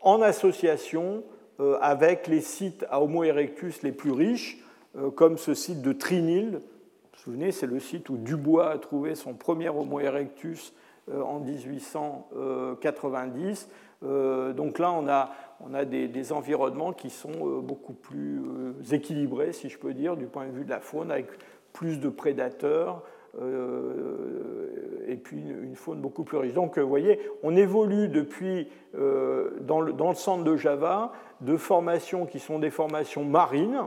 [0.00, 1.22] en association
[1.60, 4.64] euh, avec les sites à Homo erectus les plus riches,
[5.14, 6.62] comme ce site de Trinil.
[7.20, 10.72] Vous souvenez, c'est le site où Dubois a trouvé son premier Homo erectus
[11.12, 13.68] en 1890.
[14.02, 19.52] donc là, on a, on a des, environnements qui sont euh, beaucoup plus euh, équilibrés,
[19.52, 21.26] si je peux dire, du point de vue de la faune, avec
[21.74, 23.02] plus de prédateurs
[23.38, 26.54] euh, et puis une, faune beaucoup plus riche.
[26.54, 31.12] Donc, vous voyez, on évolue depuis, dans le, centre de Java,
[31.42, 33.82] de formations qui sont des formations marines,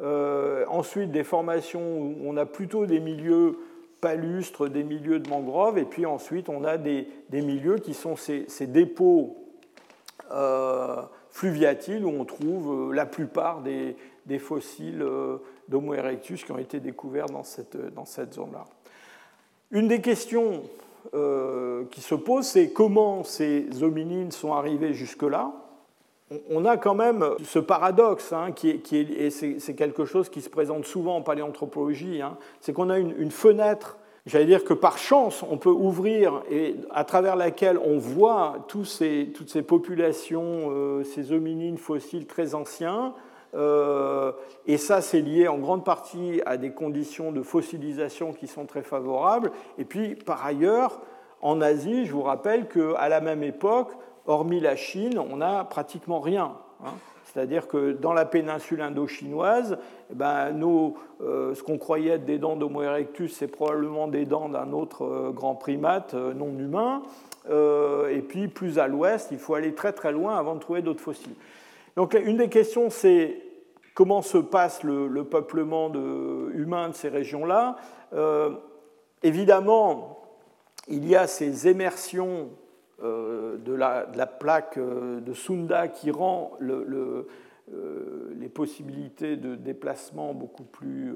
[0.00, 3.58] ensuite des formations où on a plutôt des milieux
[4.00, 8.66] palustres, des milieux de mangroves, et puis ensuite on a des, milieux qui sont ces
[8.66, 9.36] dépôts
[10.30, 13.96] euh, fluviatile où on trouve euh, la plupart des,
[14.38, 15.38] fossiles euh,
[15.68, 18.66] d'Homo erectus qui ont été découverts dans cette, dans cette zone-là.
[19.70, 20.62] Une des questions
[21.90, 25.52] qui se pose, c'est comment ces hominines sont arrivés jusque-là.
[26.50, 30.50] On a quand même ce paradoxe, hein, qui, est, et c'est quelque chose qui se
[30.50, 35.42] présente souvent en paléanthropologie, hein, c'est qu'on a une, fenêtre J'allais dire que par chance,
[35.48, 41.78] on peut ouvrir et à travers laquelle on voit toutes ces populations, euh, ces hominines
[41.78, 43.14] fossiles très anciens.
[43.54, 44.32] Euh,
[44.66, 48.82] et ça, c'est lié en grande partie à des conditions de fossilisation qui sont très
[48.82, 49.50] favorables.
[49.78, 51.00] Et puis, par ailleurs,
[51.40, 53.92] en Asie, je vous rappelle qu'à la même époque,
[54.28, 56.54] hormis la Chine, on n'a pratiquement rien.
[56.84, 56.92] Hein.
[57.24, 59.78] C'est-à-dire que dans la péninsule indo-chinoise,
[60.10, 60.58] eh ben,
[61.20, 65.04] euh, ce qu'on croyait être des dents d'Homo erectus, c'est probablement des dents d'un autre
[65.04, 67.02] euh, grand primate euh, non humain.
[68.10, 71.00] et puis plus à l'ouest, il faut aller très très loin avant de trouver d'autres
[71.00, 71.34] fossiles.
[71.96, 73.42] Donc une des questions, c'est
[73.94, 75.90] comment se passe le, peuplement
[76.52, 77.76] humain de ces régions-là?
[79.22, 80.20] évidemment,
[80.88, 82.50] il y a ces émersions
[83.00, 87.22] euh, de la, plaque euh, de Sunda qui rend euh,
[88.36, 91.14] les possibilités de déplacement beaucoup plus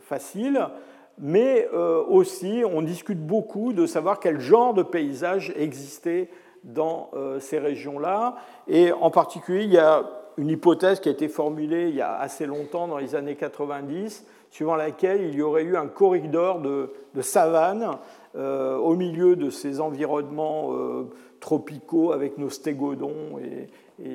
[0.00, 0.60] faciles,
[1.18, 6.28] mais aussi on discute beaucoup de savoir quel genre de paysage existait
[6.64, 8.36] dans ces régions-là.
[8.68, 10.04] Et en particulier, il y a
[10.36, 14.26] une hypothèse qui a été formulée il y a assez longtemps, dans les années 90,
[14.50, 17.96] suivant laquelle il y aurait eu un corridor de, de savane
[18.36, 21.10] euh, au milieu de ces environnements euh,
[21.40, 23.68] tropicaux avec nos stégodons et,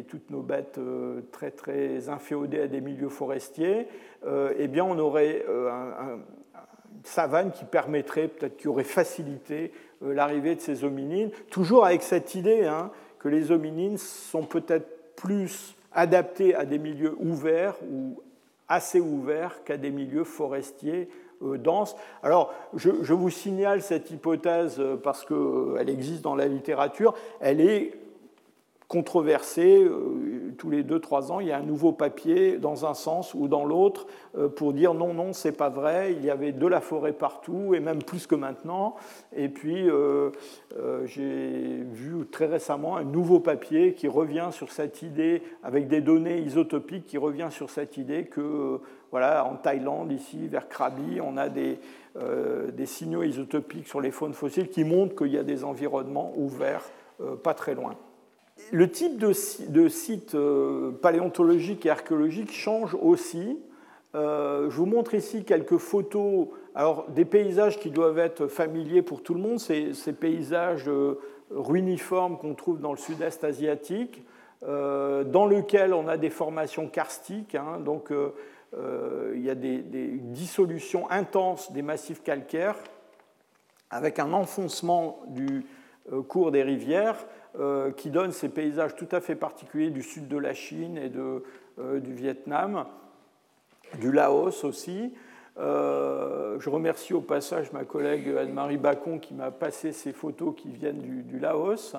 [0.07, 3.88] toutes nos bêtes euh, très très inféodées à des milieux forestiers,
[4.57, 10.84] eh bien on aurait une savane qui permettrait, peut-être qui aurait facilité l'arrivée de ces
[10.84, 12.89] hominines, toujours avec cette idée hein,
[13.20, 18.20] que les hominines sont peut-être plus adaptés à des milieux ouverts ou
[18.68, 21.09] assez ouverts qu'à des milieux forestiers
[21.41, 21.95] euh, dense.
[22.24, 27.13] Alors, je, vous signale cette hypothèse euh, parce qu'elle euh, existe dans la littérature.
[27.39, 27.93] Elle est
[28.88, 29.86] controversée.
[30.58, 33.48] Tous les deux, trois ans, il y a un nouveau papier dans un sens ou
[33.48, 34.08] dans l'autre
[34.56, 36.14] pour dire non, non, c'est pas vrai.
[36.14, 38.96] Il y avait de la forêt partout et même plus que maintenant.
[39.36, 39.88] Et puis,
[41.06, 46.40] j'ai vu très récemment un nouveau papier qui revient sur cette idée, avec des données
[46.40, 48.80] isotopiques, qui revient sur cette idée que
[49.12, 51.48] voilà, en Thaïlande, ici, vers Krabi, on a
[52.18, 56.34] euh, des, signaux isotopiques sur les faunes fossiles qui montrent qu'il y a des environnements
[56.36, 56.84] ouverts
[57.22, 57.96] euh, pas très loin.
[58.72, 59.32] Le type de,
[59.70, 63.60] de site euh, paléontologique et archéologique change aussi.
[64.14, 69.34] je vous montre ici quelques photos, alors des paysages qui doivent être familiers pour tout
[69.34, 70.89] le monde, ces, ces paysages
[71.51, 74.24] ruiniformes qu'on trouve dans le sud-est asiatique,
[74.62, 78.10] dans lesquels on a des formations karstiques, hein, donc
[78.78, 82.76] euh, il y a des, dissolutions intenses des massifs calcaires
[83.89, 85.66] avec un enfoncement du
[86.12, 87.26] euh, cours des rivières
[87.60, 91.10] euh, qui donne ces paysages tout à fait particuliers du sud de la Chine et
[91.10, 91.43] de,
[91.99, 92.86] du Vietnam,
[93.99, 95.14] du Laos aussi.
[95.58, 101.01] je remercie au passage ma collègue Anne-Marie Bacon qui m'a passé ces photos qui viennent
[101.01, 101.95] du Laos.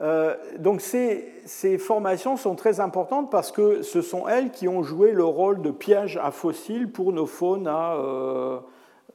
[0.00, 5.12] Euh, donc ces, formations sont très importantes parce que ce sont elles qui ont joué
[5.12, 8.58] le rôle de piège à fossiles pour nos faunes à euh,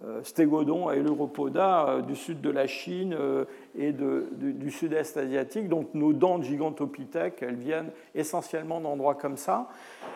[0.06, 3.18] euh stégodon et l'europoda euh, du sud de la Chine
[3.78, 5.70] et du sud-est asiatique.
[5.70, 9.70] Donc nos dents de gigantopithèques, elles viennent essentiellement d'endroits comme ça.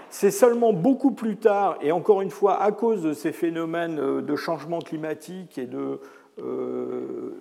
[0.10, 4.36] C'est seulement beaucoup plus tard, et encore une fois à cause de ces phénomènes de
[4.36, 6.00] changement climatique et de
[6.40, 7.32] euh,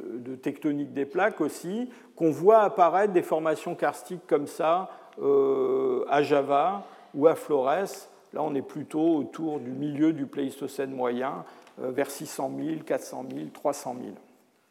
[0.42, 4.90] tectonique des plaques aussi, qu'on voit apparaître des formations karstiques comme ça
[5.20, 6.84] euh, à Java
[7.14, 8.08] ou à Flores.
[8.32, 11.44] Là, on est plutôt autour du milieu du Pléistocène moyen,
[11.80, 14.14] euh, vers 600 000, 400 000, 300 000.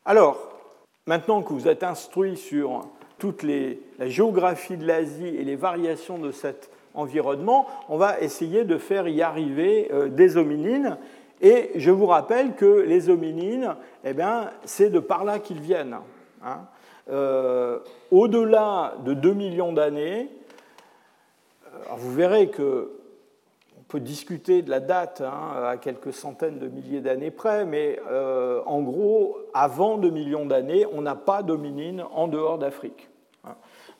[0.06, 0.51] Alors,
[1.06, 2.88] maintenant que vous êtes instruit sur
[3.18, 8.78] toute la géographie de l'Asie et les variations de cet environnement, on va essayer de
[8.78, 10.98] faire y arriver des hominines.
[11.42, 14.14] Et je vous rappelle que les hominines, eh
[14.66, 15.98] c'est de par là qu'ils viennent.
[16.44, 16.62] Hein.
[17.10, 17.80] Euh,
[18.12, 20.30] au-delà de 2 millions d'années,
[21.98, 22.92] vous verrez que
[23.92, 28.62] peut discuter de la date hein, à quelques centaines de milliers d'années près, mais euh,
[28.66, 33.10] en gros, avant 2 millions d'années, on n'a pas d'hominines en dehors d'Afrique.
[33.44, 33.56] Hein.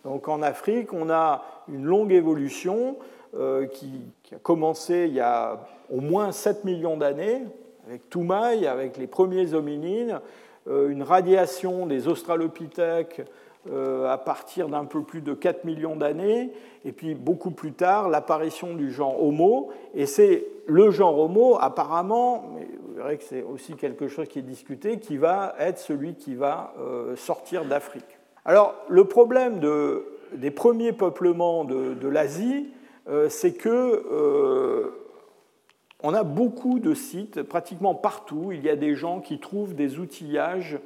[0.06, 2.96] Donc en Afrique, on a une longue évolution
[3.36, 3.92] euh, qui,
[4.32, 7.42] a commencé il y a au moins 7 millions d'années,
[7.86, 10.22] avec Toumaï, avec les premiers hominines,
[10.70, 13.24] euh, une radiation des australopithèques
[13.70, 16.52] à partir d'un peu plus de 4 millions d'années,
[16.84, 22.46] et puis beaucoup plus tard, l'apparition du genre Homo, et c'est le genre Homo, apparemment,
[22.88, 26.34] vous verrez que c'est aussi quelque chose qui est discuté, qui va être celui qui
[26.34, 26.74] va
[27.16, 28.18] sortir d'Afrique.
[28.46, 29.60] Alors, le problème
[30.34, 32.68] des premiers peuplements de, l'Asie,
[33.30, 34.92] c'est que
[36.04, 40.00] on a beaucoup de sites, pratiquement partout, il y a des gens qui trouvent des
[40.00, 40.80] outillages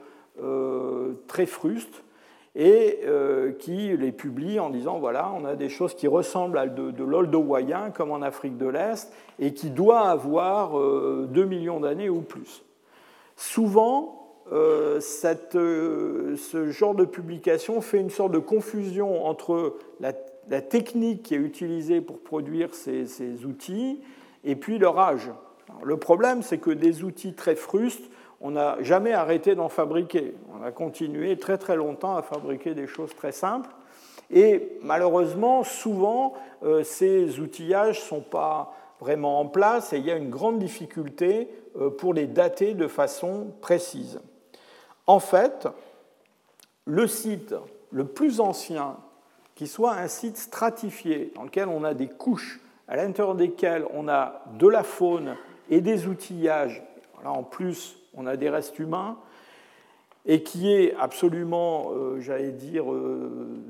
[1.27, 2.03] très frustes
[2.55, 6.67] et euh, qui les publie en disant voilà, on a des choses qui ressemblent à
[6.67, 11.81] de, de l'oldowayen, comme en Afrique de l'Est, et qui doit avoir 2 euh, millions
[11.81, 12.63] d'années ou plus.
[13.35, 20.13] Souvent, euh, cette, ce genre de publication fait une sorte de confusion entre la,
[20.61, 23.99] technique qui est utilisée pour produire ces outils
[24.43, 25.31] et puis leur âge.
[25.83, 28.11] le problème, c'est que des outils très frustes
[28.41, 30.35] on n'a jamais arrêté d'en fabriquer.
[30.57, 33.69] On a continué très très longtemps à fabriquer des choses très simples.
[34.31, 36.33] Et malheureusement, souvent,
[36.63, 40.59] euh, ces outillages ne sont pas vraiment en place et il y a une grande
[40.59, 44.19] difficulté euh, pour les dater de façon précise.
[45.07, 45.67] En fait,
[46.85, 47.53] le site
[47.91, 48.97] le plus ancien,
[49.55, 54.09] qui soit un site stratifié, dans lequel on a des couches à l'intérieur desquelles on
[54.09, 55.37] a de la faune
[55.69, 56.83] et des outillages,
[57.23, 59.17] en plus on a des restes humains,
[60.25, 63.63] et qui est absolument, euh, j'allais dire, euh,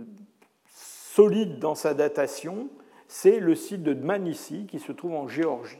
[0.68, 2.70] solide dans sa datation,
[3.08, 5.80] c'est le site de Dmanisi qui se trouve en Géorgie.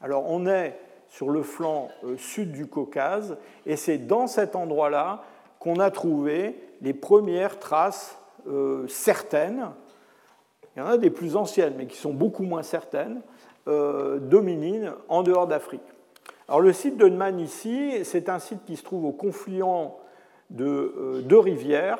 [0.00, 3.36] Alors on est sur le flanc euh, sud du Caucase,
[3.66, 5.24] et c'est dans cet endroit-là
[5.58, 8.18] qu'on a trouvé les premières traces
[8.88, 9.70] certaines,
[10.76, 13.22] il y en a des plus anciennes, mais qui sont beaucoup moins certaines,
[13.66, 15.93] d'hominines en dehors d'Afrique.
[16.48, 19.92] Alors le site de Nman ici, c'est un site qui se trouve au confluent
[20.50, 21.98] de euh, deux rivières.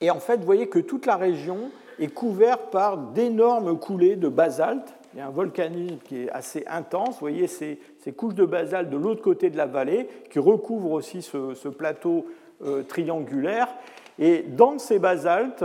[0.00, 4.28] Et en fait, vous voyez que toute la région est couverte par d'énormes coulées de
[4.28, 4.94] basalte.
[5.12, 7.14] Il y a un volcanisme qui est assez intense.
[7.14, 7.78] Vous voyez ces,
[8.16, 12.26] couches de basalte de l'autre côté de la vallée qui recouvrent aussi ce, plateau
[12.64, 13.68] euh, triangulaire.
[14.18, 15.64] Et dans ces basaltes,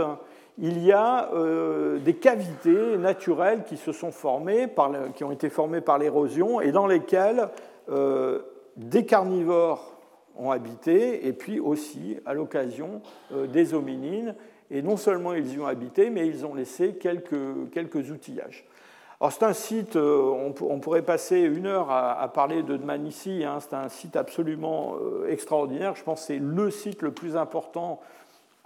[0.58, 4.68] il y a euh, des cavités naturelles qui se sont formées,
[5.14, 7.48] qui ont été formées par l'érosion, et dans lesquelles
[7.90, 8.40] euh,
[8.76, 9.98] des carnivores
[10.38, 13.02] ont habité, et puis aussi, à l'occasion,
[13.32, 14.34] euh, des hominines.
[14.70, 18.66] Et non seulement ils y ont habité, mais ils ont laissé quelques, quelques outillages.
[19.20, 23.74] Alors c'est un site, on, pourrait passer une heure à, parler de Dmanisi, hein, c'est
[23.74, 24.96] un site absolument
[25.26, 25.94] extraordinaire.
[25.94, 28.00] Je pense que c'est le site le plus important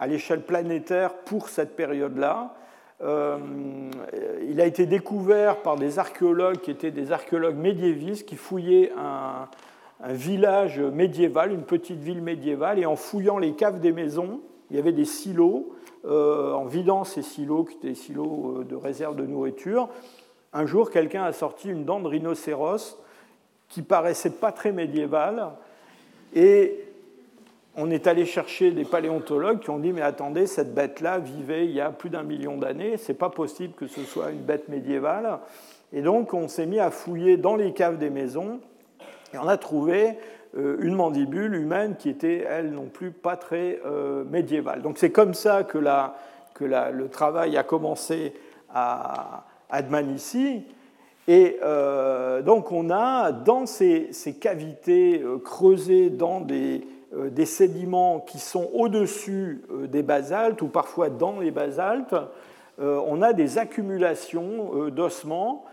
[0.01, 2.55] à l'échelle planétaire pour cette période-là.
[3.03, 3.39] Euh,
[4.49, 9.47] il a été découvert par des archéologues qui étaient des archéologues médiévistes qui fouillaient un,
[10.09, 14.41] village médiéval, une petite ville médiévale, et en fouillant les caves des maisons,
[14.71, 15.75] il y avait des silos.
[16.07, 19.91] Euh, en vidant ces silos, qui étaient des silos euh, de réserve de nourriture,
[20.55, 22.99] un jour, quelqu'un a sorti une dent de rhinocéros
[23.69, 25.51] qui paraissait pas très médiévale,
[26.35, 26.90] et
[27.77, 31.73] on est allé chercher des paléontologues qui ont dit mais attendez, cette bête-là vivait il
[31.73, 35.39] y a plus d'un million d'années, c'est pas possible que ce soit une bête médiévale.
[35.93, 38.61] Et donc on s'est mis à fouiller dans les caves des maisons
[39.33, 40.17] et on a trouvé
[40.57, 44.83] euh, une mandibule humaine qui était elle non plus pas très euh, médiévale.
[44.83, 48.35] Donc c'est comme ça que, le travail a commencé
[48.75, 50.65] à, à Dmanisi.
[51.29, 54.11] Et euh, donc on a dans ces
[54.41, 61.41] cavités creusées dans des des sédiments qui sont au-dessus euh, des basaltes ou parfois dans
[61.41, 62.15] les basaltes,
[62.79, 65.65] euh, on a des accumulations d'ossements,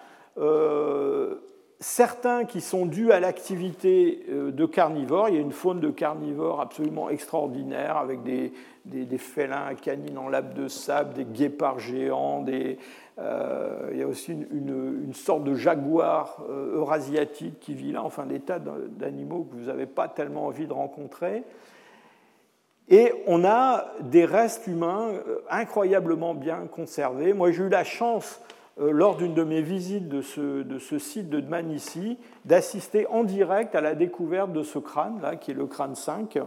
[1.79, 5.29] certains qui sont dus à l'activité de carnivores.
[5.29, 8.51] Il y a une faune de carnivores absolument extraordinaire avec des,
[9.17, 12.77] félins canines en lave de sable, des guépards géants, des,
[13.19, 18.27] euh, il y a aussi une, sorte de jaguar euh, eurasiatique qui vit là, enfin
[18.27, 21.43] des tas d'animaux que vous n'avez pas tellement envie de rencontrer.
[22.89, 27.33] Et on a des restes humains euh, incroyablement bien conservés.
[27.33, 28.41] Moi, j'ai eu la chance,
[28.79, 33.73] lors d'une de mes visites de ce, de ce site de Dmanisi, d'assister en direct
[33.73, 36.37] à la découverte de ce crâne, là, qui est le crâne 5.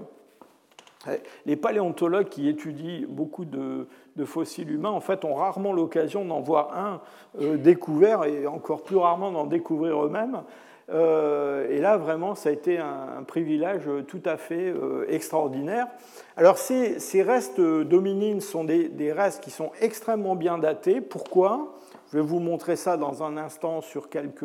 [1.47, 3.87] Les paléontologues qui étudient beaucoup de,
[4.25, 7.01] fossiles humains, en fait, ont rarement l'occasion d'en voir un
[7.41, 10.43] euh, découvert et encore plus rarement d'en découvrir eux-mêmes.
[10.91, 15.87] Euh, et là, vraiment, ça a été un, privilège tout à fait euh, extraordinaire.
[16.37, 21.01] Alors, ces, restes dominines sont des, restes qui sont extrêmement bien datés.
[21.01, 21.79] Pourquoi?
[22.13, 24.45] Je vais vous montrer ça dans un instant sur quelques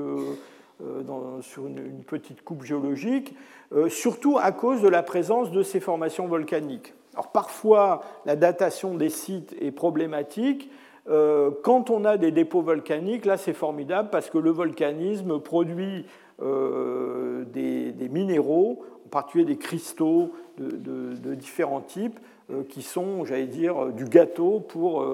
[0.83, 3.33] euh, sur une, petite coupe géologique,
[3.73, 6.93] euh, surtout à cause de la présence de ces formations volcaniques.
[7.13, 10.69] Alors parfois, la datation des sites est problématique.
[11.07, 16.05] Euh, quand on a des dépôts volcaniques, là c'est formidable parce que le volcanisme produit
[16.41, 22.19] des, minéraux, en particulier des cristaux de, différents types,
[22.67, 25.05] qui sont, j'allais dire, du gâteau pour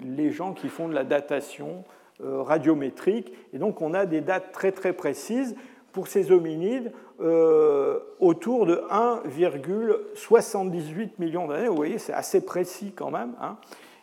[0.00, 1.84] les gens qui font de la datation
[2.24, 3.32] radiométrique.
[3.52, 5.56] Et donc on a des dates très très précises
[5.92, 11.68] pour ces hominides euh, autour de 1,78 million d'années.
[11.68, 13.34] Vous voyez, c'est assez précis quand même.
[13.40, 13.58] Hein.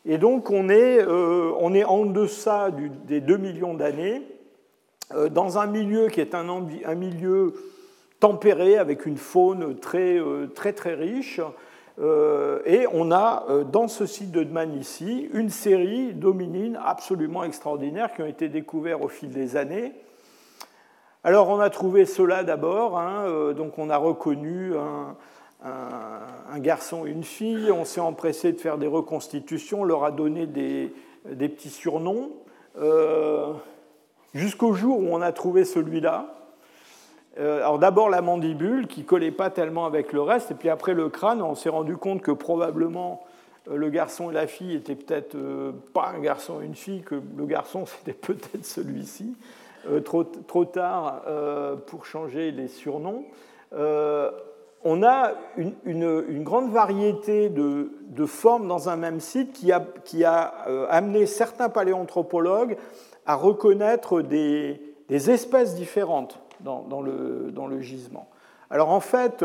[0.05, 2.71] Et donc on est, euh, on est en deçà
[3.07, 4.21] des 2 millions d'années,
[5.13, 7.55] euh, dans un milieu qui est un, un, milieu
[8.19, 10.21] tempéré, avec une faune très
[10.55, 11.41] très, très riche.
[11.99, 18.21] Et on a dans ce site de Dman ici une série d'hominines absolument extraordinaires qui
[18.21, 19.93] ont été découverts au fil des années.
[21.25, 27.09] Alors on a trouvé cela d'abord, hein, euh, donc on a reconnu un, garçon et
[27.09, 30.93] une fille, on s'est empressé de faire des reconstitutions, on leur a donné des,
[31.25, 32.31] petits surnoms,
[32.79, 33.51] euh,
[34.33, 36.38] jusqu'au jour où on a trouvé celui-là.
[37.37, 40.93] Euh, alors d'abord la mandibule qui collait pas tellement avec le reste, et puis après
[40.93, 43.23] le crâne, on s'est rendu compte que probablement
[43.71, 45.37] le garçon et la fille étaient peut-être
[45.93, 49.35] pas un garçon et une fille, que le garçon c'était peut-être celui-ci.
[49.87, 53.23] Euh, trop, trop, tard euh, pour changer les surnoms.
[53.73, 54.29] Euh,
[54.83, 55.31] on a
[55.85, 57.89] une, grande variété de,
[58.25, 60.41] formes dans un même site qui a, qui a
[60.89, 62.77] amené certains paléanthropologues
[63.25, 68.29] à reconnaître des espèces différentes dans, le, gisement.
[68.69, 69.43] Alors en fait,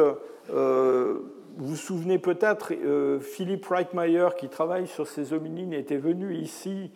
[0.49, 1.17] vous
[1.57, 2.73] vous souvenez peut-être,
[3.21, 6.91] Philippe Reitmeyer, qui travaille sur ces hominines, était venu ici,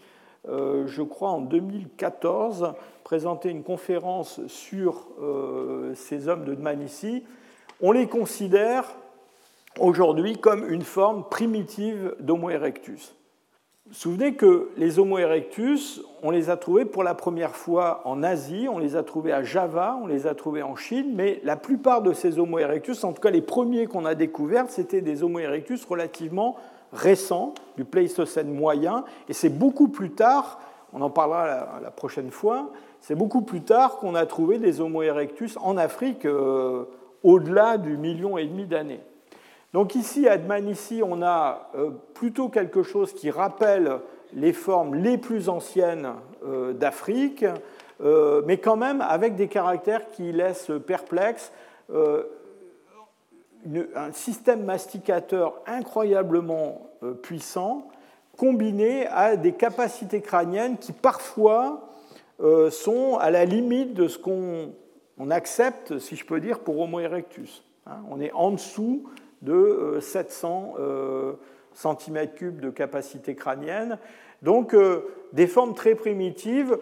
[0.47, 2.75] je crois, en 2014
[3.09, 7.25] présenter une conférence sur euh, ces hommes de Dmanisi,
[7.81, 8.85] on les considère
[9.81, 13.15] aujourd'hui comme une forme primitive d'Homo erectus.
[13.91, 18.69] Souvenez que les Homo erectus, on les a trouvés pour la première fois en Asie,
[18.71, 22.03] on les a trouvés à Java, on les a trouvés en Chine, mais la plupart
[22.03, 25.39] de ces Homo erectus, en tout cas les premiers qu'on a découverts, c'était des Homo
[25.39, 26.57] erectus relativement
[26.93, 30.61] récents, du Pléistocène moyen, et c'est beaucoup plus tard,
[30.93, 32.71] on en parlera la prochaine fois,
[33.01, 36.85] c'est beaucoup plus tard qu'on a trouvé des Homo erectus en Afrique euh,
[37.23, 39.01] au-delà du million et demi d'années.
[39.73, 43.99] Donc ici, à Dmanisi, on a euh, plutôt quelque chose qui rappelle
[44.33, 46.15] les formes les plus anciennes
[46.45, 47.45] euh, d'Afrique,
[48.47, 51.51] mais quand même avec des caractères qui laissent perplexe.
[51.93, 52.23] un
[54.13, 56.93] système masticateur incroyablement
[57.23, 57.89] puissant,
[58.37, 61.89] combiné à des capacités crâniennes qui parfois
[62.41, 67.01] euh, sont à la limite de ce qu'on accepte, si je peux dire, pour Homo
[67.01, 67.65] erectus.
[67.85, 67.97] Hein.
[68.11, 69.09] on est en dessous
[69.43, 71.33] de 700 euh,
[71.77, 73.99] cm3 de capacité crânienne.
[74.43, 76.79] Donc euh, des formes très primitives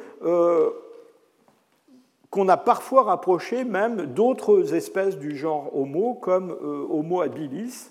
[2.31, 6.51] qu'on a parfois rapprochées même d'autres espèces du genre Homo, comme
[6.91, 7.91] Homo habilis.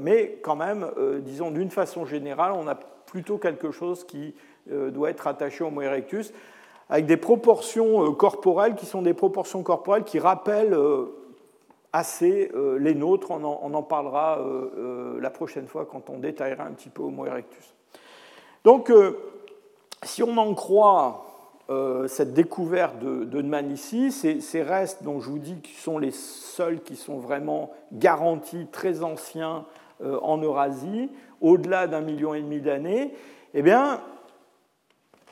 [0.00, 0.90] mais quand même,
[1.20, 2.74] disons d'une façon générale, on a
[3.06, 4.34] plutôt quelque chose qui
[4.70, 6.32] euh, doit être attaché au Homo erectus,
[6.88, 10.76] avec des proportions euh, corporelles qui sont des proportions corporelles qui rappellent
[11.96, 13.30] euh, assez les nôtres.
[13.30, 14.38] On en, parlera
[15.20, 17.74] la prochaine fois quand on détaillera un petit peu Homo erectus.
[18.64, 18.92] Donc,
[20.02, 21.24] si on en croit
[22.08, 26.80] cette découverte de, de ici, ces, restes dont je vous dis qu'ils sont les seuls
[26.82, 29.64] qui sont vraiment garantis, très anciens
[30.00, 33.12] en Eurasie, au-delà d'un million et demi d'années,
[33.54, 34.00] eh bien,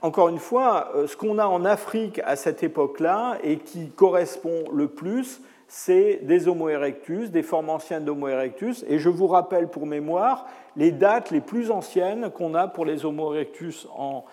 [0.05, 4.65] encore une fois, euh, ce qu'on a en Afrique à cette époque-là et qui correspond
[4.71, 5.41] le plus,
[5.77, 8.85] c'est des Homo erectus, des formes anciennes d'Homo erectus.
[8.89, 10.47] Et je vous rappelle pour mémoire
[10.77, 14.25] les dates les plus anciennes qu'on a pour les Homo erectus en,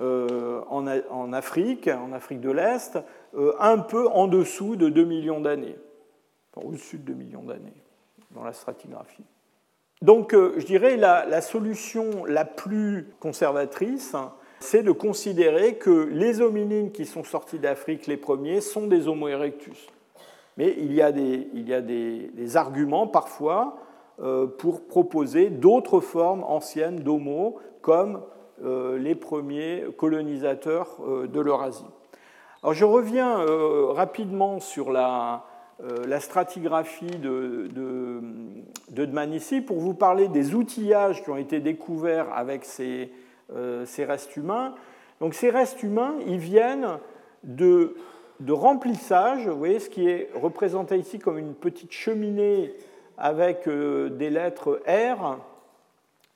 [0.00, 2.98] euh, en, Afrique, en Afrique de l'Est,
[3.34, 5.76] euh, un peu en dessous de 2 millions d'années,
[6.56, 7.84] au-dessus de 2 millions d'années
[8.30, 9.26] dans la stratigraphie.
[10.00, 14.16] Donc, je dirais la, la solution la plus conservatrice,
[14.58, 19.28] c'est de considérer que les hominines qui sont sortis d'Afrique les premiers sont des Homo
[19.28, 19.86] erectus.
[20.58, 23.78] Mais il y a des, arguments parfois
[24.20, 28.20] euh, pour proposer d'autres formes anciennes d'Homo, comme
[28.64, 31.86] euh, les premiers colonisateurs euh, de l'Eurasie.
[32.64, 33.36] Alors je reviens
[33.92, 35.44] rapidement sur la,
[36.18, 38.20] stratigraphie de, de,
[38.90, 43.12] de pour vous parler des outillages qui ont été découverts avec ces,
[43.84, 44.74] ces restes humains.
[45.20, 46.98] Donc ces restes humains, ils viennent
[47.44, 47.94] de,
[48.40, 52.72] de remplissage, vous voyez ce qui est représenté ici comme une petite cheminée
[53.16, 55.38] avec euh, des lettres R,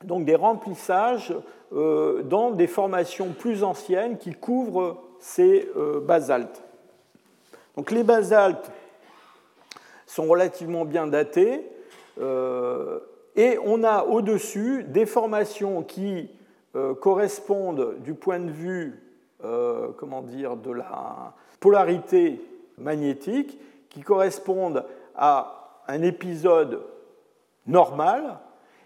[0.05, 1.35] donc des remplissages
[1.73, 5.69] euh, dans des formations plus anciennes qui couvrent ces
[6.05, 6.65] basaltes.
[7.77, 8.71] Donc les basaltes
[10.13, 11.65] sont relativement bien datés.
[12.21, 13.01] Euh,
[13.35, 16.31] et on a au-dessus des formations qui
[16.77, 19.01] euh, correspondent du point de vue
[19.45, 22.43] euh, comment dire, de la polarité
[22.77, 23.59] magnétique,
[23.89, 24.85] qui correspondent
[25.15, 26.83] à un épisode
[27.67, 28.39] normal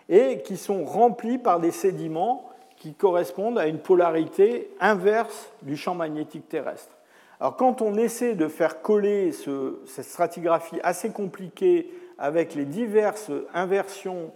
[0.08, 5.94] et qui sont remplis par des sédiments qui correspondent à une polarité inverse du champ
[5.94, 6.94] magnétique terrestre.
[7.40, 14.32] Alors quand on essaie de faire coller cette stratigraphie assez compliquée avec les diverses inversions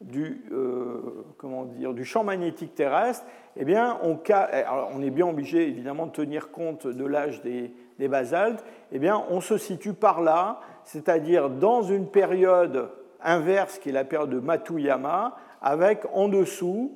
[0.00, 4.18] du, euh, comment dire, du champ magnétique terrestre, eh bien, on,
[4.94, 9.22] on, est bien obligé évidemment de tenir compte de l'âge des, des, basaltes, eh bien,
[9.28, 12.88] on se situe par là, c'est-à-dire dans une période
[13.22, 16.92] inverse qui est la période de Matuyama, avec en dessous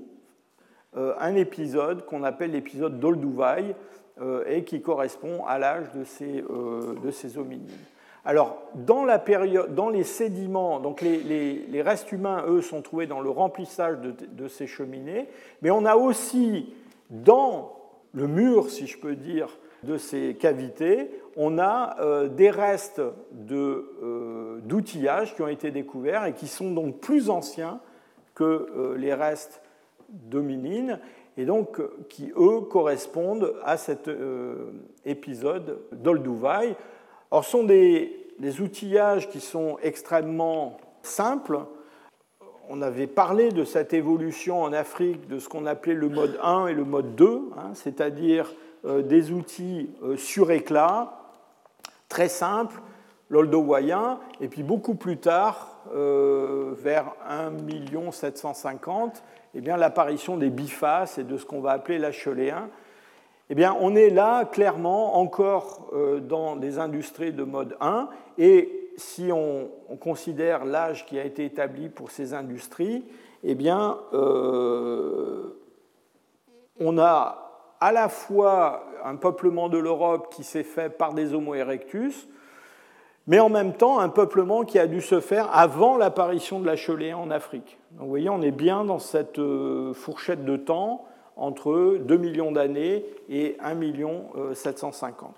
[0.96, 3.74] euh, un épisode qu'on appelle l'épisode d'Olduvai
[4.20, 7.68] euh, et qui correspond à l'âge de ces, de ces hominines.
[8.26, 13.20] Alors, dans, la période, dans les sédiments, donc les, restes humains, eux, sont trouvés dans
[13.20, 15.28] le remplissage de, ces cheminées,
[15.60, 16.72] mais on a aussi
[17.10, 17.76] dans
[18.12, 23.02] le mur, si je peux dire, de ces cavités, on a euh, des restes
[23.50, 27.80] euh, d'outillage qui ont été découverts et qui sont donc plus anciens
[28.34, 29.60] que euh, les restes
[30.08, 30.98] dominines
[31.36, 34.08] et donc qui, eux, correspondent à cet
[35.04, 36.76] épisode d'Olduvai.
[37.30, 38.20] Alors, ce sont des,
[38.60, 41.60] outillages qui sont extrêmement simples.
[42.68, 46.68] On avait parlé de cette évolution en Afrique de ce qu'on appelait le mode 1
[46.68, 48.52] et le mode 2, hein, c'est-à-dire
[48.84, 51.18] euh, des outils euh, sur éclat,
[52.08, 52.80] très simples,
[53.28, 57.52] l'oldowayen, et puis beaucoup plus tard, euh, vers 1
[58.12, 59.22] 750,
[59.54, 62.68] eh l'apparition des bifaces et de ce qu'on va appeler l'acheléen,
[63.50, 68.08] eh bien, on est là clairement encore euh, dans des industries de mode 1
[68.38, 69.68] et si on,
[70.00, 73.04] considère l'âge qui a été établi pour ces industries,
[73.42, 75.60] eh bien, euh,
[76.80, 81.54] on a à la fois un peuplement de l'Europe qui s'est fait par des Homo
[81.54, 82.28] erectus,
[83.26, 87.18] mais en même temps un peuplement qui a dû se faire avant l'apparition de la
[87.18, 87.78] en Afrique.
[87.92, 91.04] Donc, vous voyez, on est bien dans cette euh, fourchette de temps
[91.36, 95.28] entre 2 millions d'années et 1 million 750.
[95.28, 95.32] Euh,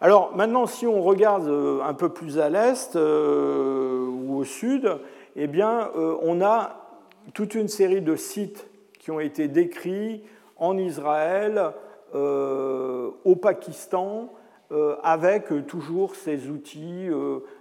[0.00, 4.98] Alors maintenant, si on regarde euh, un peu plus à l'est euh, ou au sud,
[5.34, 5.90] eh bien,
[6.22, 6.76] on a
[7.34, 8.66] toute une série de sites
[8.98, 10.22] qui ont été décrits
[10.56, 11.72] en Israël,
[12.14, 14.32] au Pakistan,
[15.02, 17.10] avec toujours ces outils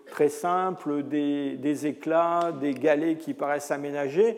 [0.05, 4.37] très simples, des, des, éclats, des galets qui paraissent aménagés,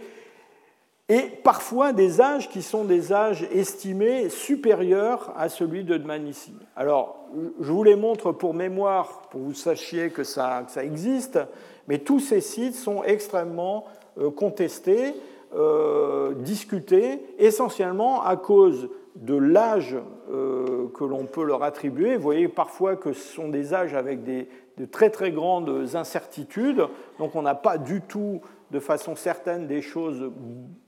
[1.09, 6.53] et parfois des âges qui sont des âges estimés supérieurs à celui de Dmanisi.
[6.75, 7.27] Alors,
[7.61, 11.39] je vous les montre pour mémoire, pour que vous sachiez que ça, ça existe,
[11.87, 13.85] mais tous ces sites sont extrêmement
[14.17, 15.13] euh, contestés,
[15.55, 19.95] euh, discutés, essentiellement à cause de l'âge
[20.29, 22.17] euh, que l'on peut leur attribuer.
[22.17, 26.85] Vous voyez parfois que ce sont des âges avec des, de très très grandes incertitudes,
[27.17, 30.29] donc on n'a pas du tout de façon certaine des choses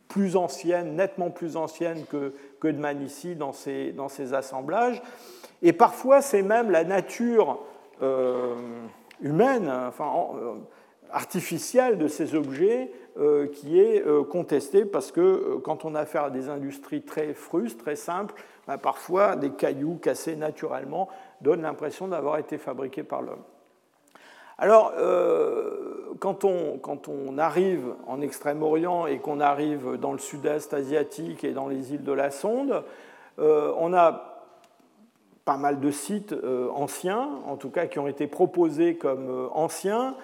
[0.09, 5.01] plus anciennes, nettement plus anciennes que, que de Manici dans ces, dans assemblages.
[5.61, 7.59] Et parfois, c'est même la nature
[8.01, 8.55] euh,
[9.21, 10.53] humaine, enfin, euh,
[11.11, 16.29] artificielle de ces objets euh, qui est contestée parce que quand on a affaire à
[16.31, 18.33] des industries très frustes, très simples,
[18.67, 21.07] ben, parfois des cailloux cassés naturellement
[21.41, 23.43] donnent l'impression d'avoir été fabriqués par l'homme.
[24.61, 25.71] Alors, euh,
[26.19, 31.93] quand, on, arrive en Extrême-Orient et qu'on arrive dans le sud-est asiatique et dans les
[31.93, 32.83] îles de la Sonde,
[33.39, 34.43] euh, on a
[35.45, 40.15] pas mal de sites euh, anciens, en tout cas qui ont été proposés comme anciens.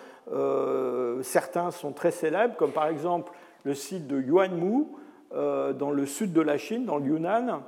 [1.21, 3.31] certains sont très célèbres, comme par exemple
[3.63, 4.85] le site de Yuanmu,
[5.31, 7.61] dans le sud de la Chine, dans le Yunnan.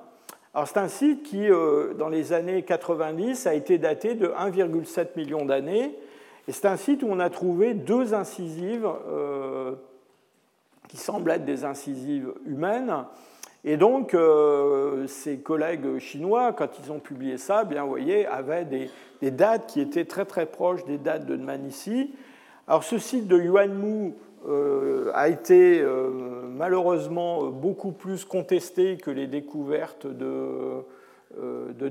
[0.53, 1.48] Alors c'est un site qui,
[1.98, 5.95] dans les années 90, a été daté de 1,7 million d'années
[6.48, 9.74] et c'est un site où on a trouvé deux incisives euh,
[10.88, 13.03] qui semblent être des incisives humaines.
[13.65, 19.32] Et donc, euh, ces collègues chinois, quand ils ont publié ça, bien, voyez, avaient des,
[19.32, 22.14] dates qui étaient très très proches des dates de Dmanisi.
[22.65, 24.14] Alors, ce site de Yuanmu
[24.48, 25.84] euh, a été
[26.56, 30.84] malheureusement beaucoup plus contesté que les découvertes de,
[31.36, 31.90] de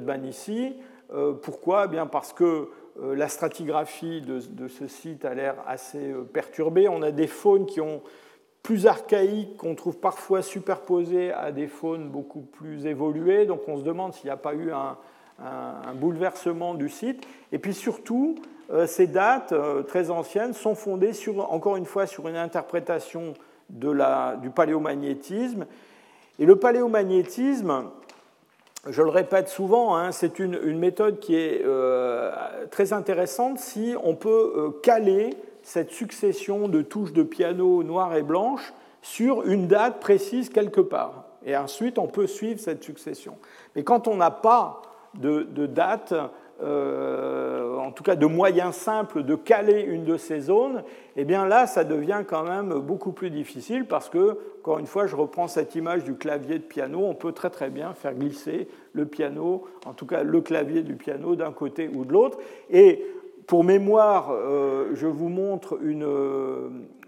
[1.43, 1.85] pourquoi?
[1.85, 2.69] Eh Bien Parce que euh,
[3.03, 6.89] la stratigraphie de, ce site a l'air assez euh, perturbée.
[6.89, 8.03] On a des faunes qui ont
[8.63, 13.47] plus archaïques, qu'on trouve parfois superposées à des faunes beaucoup plus évoluées.
[13.47, 14.97] Donc on se demande s'il n'y a pas eu un,
[15.95, 17.27] bouleversement du site.
[17.53, 18.37] Et puis surtout,
[18.87, 19.55] ces dates
[19.87, 23.35] très anciennes sont fondées sur, encore une fois sur une interprétation
[23.69, 25.67] du paléomagnétisme.
[26.39, 27.91] Et le paléomagnétisme,
[28.89, 32.33] je le répète souvent, hein, c'est une, méthode qui est euh,
[32.71, 35.31] très intéressante si on peut euh, caler
[35.63, 38.73] cette succession de touches de piano noires et blanches
[39.03, 41.25] sur une date précise quelque part.
[41.45, 43.37] Et ensuite, on peut suivre cette succession.
[43.75, 44.83] Mais quand on n'a pas
[45.15, 46.13] de, de date,
[46.63, 50.83] euh, en tout cas de moyens simples de caler une de ces zones,
[51.17, 55.07] eh bien là, ça devient quand même beaucoup plus difficile parce que, encore une fois,
[55.07, 58.69] je reprends cette image du clavier de piano, on peut très très bien faire glisser
[58.93, 62.39] le piano, en tout cas le clavier du piano d'un côté ou de l'autre.
[62.71, 63.05] Et
[63.47, 66.07] pour mémoire, euh, je vous montre une,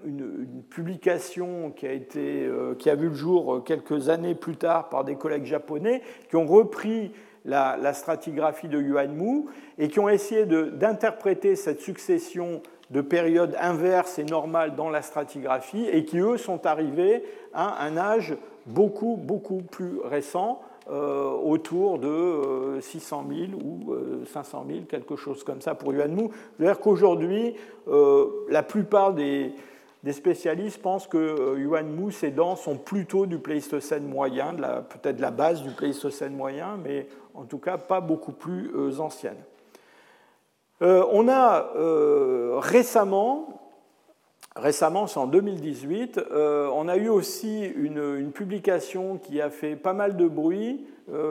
[0.04, 4.90] une, publication qui a, été, euh, qui a vu le jour quelques années plus tard
[4.90, 7.12] par des collègues japonais qui ont repris
[7.44, 9.44] la, stratigraphie de Yuan Mu
[9.78, 15.86] et qui ont essayé d'interpréter cette succession de périodes inverses et normales dans la stratigraphie
[15.90, 18.36] et qui, eux, sont arrivés à un âge
[18.66, 20.60] beaucoup, beaucoup plus récent,
[20.90, 23.94] euh, autour de 600 euh, 000 ou
[24.32, 26.30] 500 euh, 000, quelque chose comme ça pour Yuan Mu.
[26.56, 27.54] C'est-à-dire qu'aujourd'hui,
[28.48, 29.52] la plupart des,
[30.02, 34.54] des spécialistes pensent que Yuan Mu, ces dents sont plutôt du Pléistocène moyen,
[34.88, 37.06] peut-être la base du Pléistocène moyen, mais
[37.38, 39.42] en tout cas pas beaucoup plus euh, anciennes.
[40.82, 43.62] Euh, on a euh, récemment,
[44.56, 50.16] récemment c'est en 2018, on a eu aussi une, publication qui a fait pas mal
[50.16, 50.86] de bruit,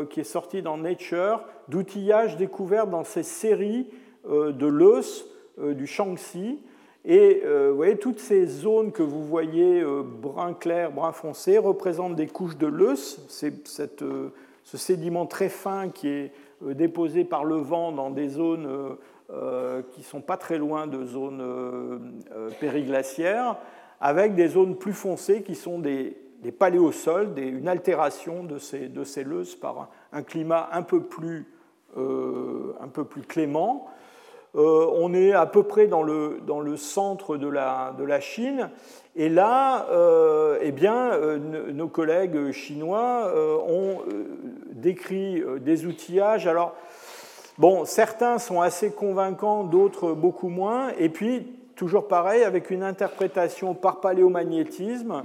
[0.10, 3.88] qui est sortie dans Nature, d'outillage découvert dans ces séries
[4.28, 5.28] de l'os
[5.58, 6.60] du Shaanxi.
[7.06, 12.28] Et vous voyez, toutes ces zones que vous voyez brun clair, brun foncé représentent des
[12.28, 13.20] couches de l'os.
[13.30, 14.04] C'est cette
[14.68, 16.32] ce sédiment très fin qui est
[16.62, 19.00] euh, déposé par le vent dans des zones euh,
[19.32, 22.12] euh, qui ne sont pas très loin de zones
[22.60, 23.58] périglaciaires,
[24.02, 26.18] avec des zones plus foncées qui sont des,
[26.60, 29.26] paléosols, une altération de ces, de ces
[29.62, 31.46] par un, climat un peu plus,
[31.98, 33.88] un peu plus clément.
[34.58, 38.70] On est à peu près dans le, dans le centre de la, de la Chine
[39.20, 41.40] et là, euh, eh bien, euh,
[41.74, 44.04] nos collègues chinois euh, ont
[44.72, 46.46] décrit des outillages.
[46.46, 46.76] Alors,
[47.58, 50.90] bon, certains sont assez convaincants, d'autres beaucoup moins.
[51.00, 55.24] Et puis, toujours pareil, avec une interprétation par paléomagnétisme,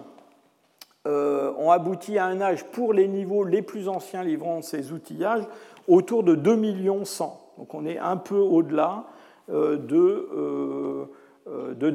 [1.05, 5.45] on aboutit à un âge pour les niveaux les plus anciens livrant ces outillages
[5.87, 7.41] autour de 2 millions 100.
[7.59, 9.05] Donc on est un peu au-delà
[9.53, 11.09] de,
[11.47, 11.91] de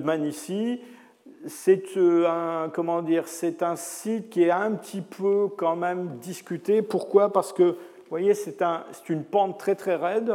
[1.46, 6.18] c'est euh, un, comment dire, c'est un site qui est un petit peu quand même
[6.22, 6.82] discuté.
[6.82, 7.32] Pourquoi?
[7.32, 7.76] Parce que,
[8.10, 10.34] voyez, c'est un, une pente très très raide.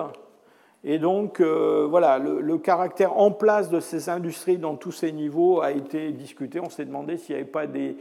[0.85, 5.61] Et donc, euh, voilà, le, caractère en place de ces industries dans tous ces niveaux
[5.61, 6.59] a été discuté.
[6.61, 7.97] On s'est demandé s'il n'y avait pas des,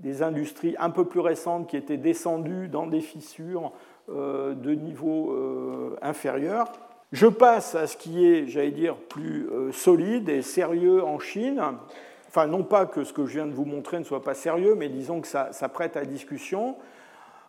[0.00, 3.72] des, industries un peu plus récentes qui étaient descendues dans des fissures
[4.10, 5.34] euh, de niveau
[6.02, 6.66] inférieur.
[7.12, 11.62] Je passe à ce qui est, j'allais dire, plus solide et sérieux en Chine.
[12.36, 14.74] Enfin, non pas que ce que je viens de vous montrer ne soit pas sérieux,
[14.74, 16.76] mais disons que ça, prête à discussion.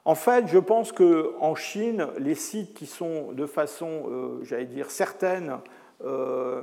[0.06, 4.90] En fait, je pense qu'en Chine, les sites qui sont de façon, euh, j'allais dire,
[4.90, 5.58] certaine,
[6.06, 6.62] euh,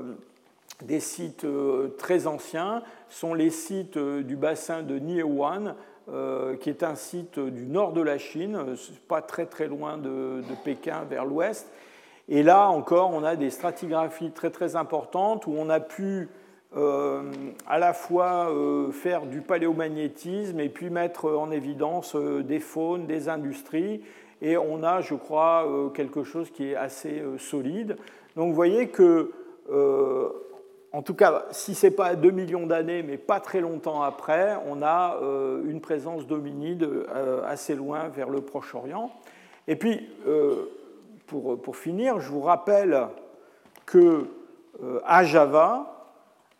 [0.82, 5.74] des sites euh, très anciens, sont les sites du bassin de Niewan,
[6.60, 8.58] qui est un site du nord de la Chine,
[9.06, 11.66] pas très très loin de Pékin vers l'ouest.
[12.28, 16.28] Et là encore, on a des stratigraphies très très importantes où on a pu
[16.76, 17.30] euh,
[17.68, 23.06] à la fois euh, faire du paléomagnétisme et puis mettre en évidence euh, des faunes,
[23.06, 24.02] des industries.
[24.42, 27.96] Et on a, je crois, quelque chose qui est assez solide.
[28.36, 29.32] Donc vous voyez que,
[30.92, 34.56] en tout cas, si ce n'est pas 2 millions d'années, mais pas très longtemps après,
[34.66, 35.18] on a
[35.64, 36.86] une présence d'hominide
[37.46, 39.12] assez loin vers le Proche-Orient.
[39.66, 40.10] Et puis,
[41.26, 43.08] pour, pour, finir, je vous rappelle
[43.86, 44.26] que
[45.04, 45.94] à Java,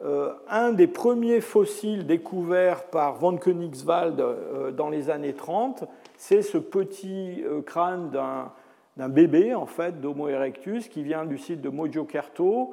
[0.02, 5.84] euh, un des premiers fossiles découverts par von Königswald euh, dans les années 30,
[6.16, 11.62] c'est ce petit euh, crâne d'un bébé, en fait, d'Homo erectus, qui vient du site
[11.62, 12.72] de Mojokerto.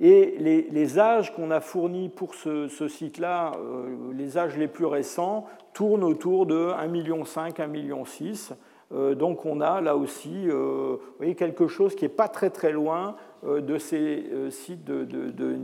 [0.00, 3.50] Et les, âges qu'on a fournis pour ce, site-là,
[4.14, 8.04] les âges les plus récents, tournent autour de 1,5 million, 1,6 million.
[8.90, 13.16] Donc on a là aussi vous voyez, quelque chose qui n'est pas très très loin
[13.44, 15.54] de ces sites de, de,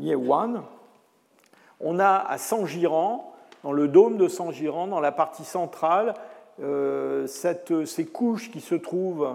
[1.80, 3.32] on a à Saint-Girand,
[3.62, 6.14] dans le dôme de Saint-Girand, dans la partie centrale,
[6.62, 9.28] euh, ces couches qui se trouvent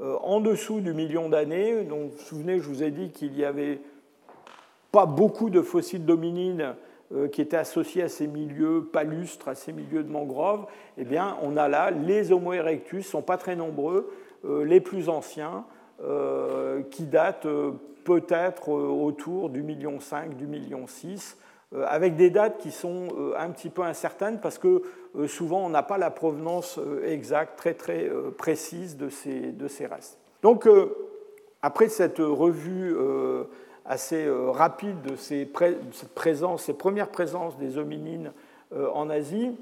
[0.00, 1.84] en dessous du million d'années.
[1.84, 3.80] Donc, vous vous souvenez, je vous ai dit qu'il n'y avait
[4.92, 6.74] pas beaucoup de fossiles d'hominines
[7.32, 10.66] qui étaient associés à ces milieux palustres, à ces milieux de mangroves.
[10.98, 14.10] Eh bien, on a là les Homo erectus, sont pas très nombreux,
[14.64, 15.64] les plus anciens,
[16.90, 17.46] qui datent
[18.04, 21.36] peut-être autour du million 5, du million 6.
[21.74, 24.82] Euh, avec des dates qui sont euh, un petit peu incertaines parce que
[25.16, 28.08] euh, souvent on n'a pas la provenance exacte, très très
[28.38, 30.18] précise de ces, de ces restes.
[30.42, 30.68] Donc
[31.62, 32.94] après cette revue
[33.84, 38.32] assez rapide de cette présence, ces premières présences des hominines
[38.74, 39.52] en Asie,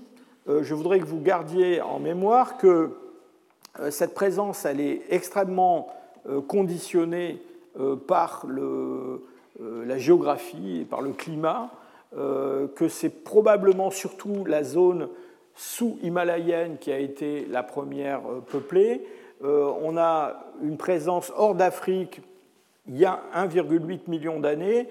[0.47, 2.91] je voudrais que vous gardiez en mémoire que
[3.91, 5.89] cette présence elle est extrêmement
[6.47, 7.43] conditionnée
[8.07, 8.47] par
[9.59, 11.71] la géographie et par le climat.
[12.19, 15.09] Euh, que c'est probablement surtout la zone
[15.55, 19.07] sous-himalayenne qui a été la première euh, peuplée.
[19.43, 22.21] Euh, on a une présence hors d'Afrique
[22.89, 24.89] il y a 1,8 million d'années.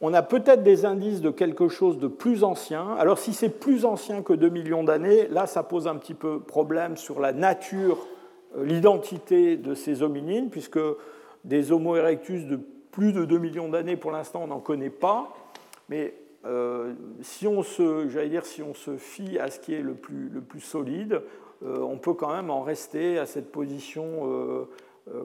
[0.00, 2.94] On a peut-être des indices de quelque chose de plus ancien.
[2.98, 6.40] Alors si c'est plus ancien que 2 millions d'années, là ça pose un petit peu
[6.40, 8.06] problème sur la nature,
[8.56, 10.80] l'identité de ces hominines, puisque
[11.44, 12.58] des Homo erectus de
[12.90, 15.32] plus de 2 millions d'années, pour l'instant, on n'en connaît pas.
[15.88, 16.14] Mais
[16.46, 20.60] euh, si, on se, dire, si on se fie à ce qui est le plus,
[20.60, 21.22] solide,
[21.62, 24.64] euh, on peut quand même en rester à cette position euh,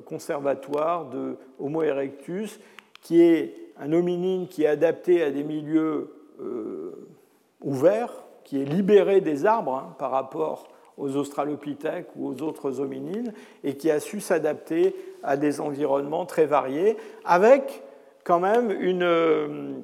[0.06, 2.60] conservatoire de Homo erectus,
[3.02, 6.14] qui est un hominine qui est adapté à des milieux
[7.62, 13.34] ouverts, qui est libéré des arbres hein, par rapport aux australopithèques ou aux autres hominines,
[13.64, 17.84] et qui a su s'adapter à des environnements très variés, avec
[18.24, 19.84] quand même une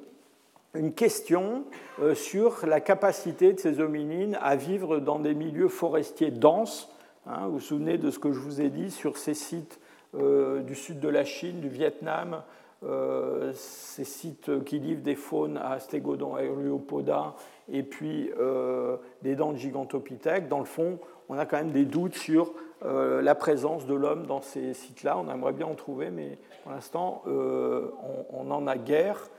[0.74, 1.66] une question
[2.02, 6.90] euh, sur la capacité de ces hominines à vivre dans des milieux forestiers denses.
[7.28, 9.80] Hein, vous vous souvenez de ce que je vous ai dit sur ces sites
[10.16, 12.42] euh, du sud de la Chine, du Vietnam,
[12.84, 17.36] euh, ces sites qui livrent des faunes à Stégodon aeropoda
[17.72, 18.32] et puis
[19.22, 20.48] des dents de gigantopithèques.
[20.48, 21.00] Dans le fond,
[21.30, 22.54] on a quand même des doutes sur
[22.84, 25.18] la présence de l'homme dans ces sites-là.
[25.18, 29.30] On aimerait bien en trouver, mais pour l'instant, on, en a guère.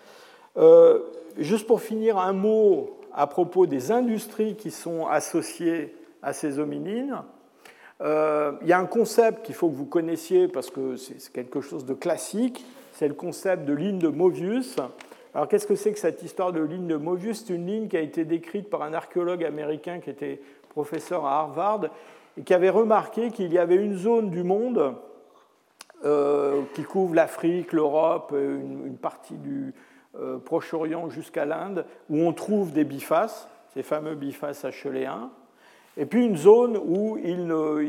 [0.57, 1.01] Euh,
[1.39, 7.23] juste pour finir, un mot à propos des industries qui sont associées à ces hominines.
[8.03, 11.61] Euh, il y a un concept qu'il faut que vous connaissiez parce que c'est quelque
[11.61, 14.77] chose de classique, c'est le concept de ligne de Movius.
[15.35, 17.97] Alors qu'est-ce que c'est que cette histoire de ligne de Movius C'est une ligne qui
[17.97, 21.87] a été décrite par un archéologue américain qui était professeur à Harvard
[22.37, 24.95] et qui avait remarqué qu'il y avait une zone du monde
[26.05, 29.73] euh, qui couvre l'Afrique, l'Europe, une, partie du,
[30.19, 35.31] euh, Proche-Orient jusqu'à l'Inde, où on trouve des bifaces, ces fameux bifaces acheléens,
[35.97, 37.47] et puis une zone où il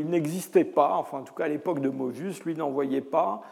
[0.10, 3.44] n'existait pas, enfin en tout cas à l'époque de Movius, lui n'en voyait pas.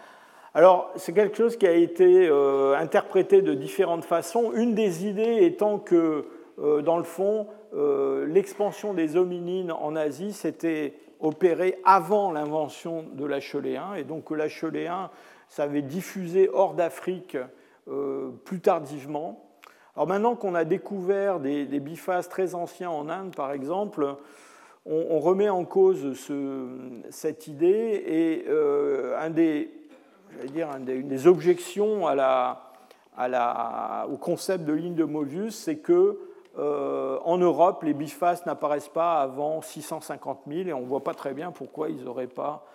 [0.54, 5.46] Alors c'est quelque chose qui a été euh, interprété de différentes façons, une des idées
[5.46, 6.26] étant que
[6.60, 7.48] euh, dans le fond,
[8.28, 15.10] l'expansion des hominines en Asie s'était opérée avant l'invention de l'acheléen, et donc que l'acheléen
[15.48, 17.38] s'avait diffusé hors d'Afrique
[17.88, 19.51] euh, plus tardivement.
[19.96, 24.16] Alors maintenant qu'on a découvert des, bifaces très anciens en Inde, par exemple,
[24.86, 26.18] on, remet en cause
[27.10, 36.20] cette idée et euh, une des objections au concept de ligne de Mobius, c'est que
[36.58, 41.14] euh, en Europe, les bifaces n'apparaissent pas avant 650 000 et on ne voit pas
[41.14, 42.66] très bien pourquoi ils n'auraient pas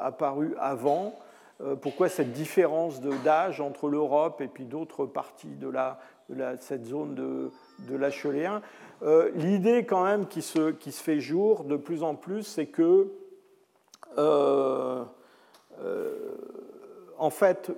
[0.00, 1.14] apparu avant.
[1.62, 5.98] Euh, pourquoi cette différence d'âge entre l'Europe et puis d'autres parties de, la,
[6.60, 7.50] cette zone de,
[7.88, 8.10] de.
[9.02, 12.66] Euh, l'idée quand même qui se, qui se, fait jour de plus en plus, c'est
[12.66, 13.08] que
[14.18, 15.04] euh,
[17.18, 17.72] en fait,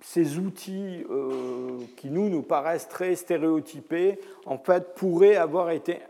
[0.00, 1.04] ces outils
[1.96, 6.00] qui nous, nous paraissent très stéréotypés, en fait, pourraient avoir été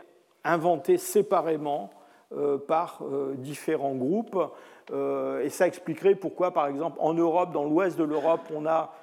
[0.43, 1.91] inventés séparément
[2.67, 3.03] par
[3.37, 4.37] différents groupes.
[4.91, 8.93] Euh, et ça expliquerait pourquoi, par exemple, en Europe, dans l'ouest de l'Europe, on a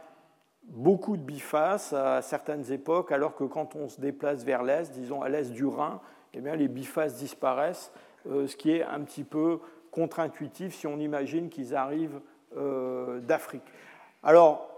[0.68, 5.22] beaucoup de bifaces à certaines époques, alors que quand on se déplace vers l'est, disons
[5.22, 6.00] à l'est du Rhin,
[6.34, 7.92] eh bien, les bifaces disparaissent,
[8.28, 12.20] euh, ce qui est un petit peu contre-intuitif si on imagine qu'ils arrivent
[12.56, 13.62] euh, d'Afrique.
[14.22, 14.76] Alors,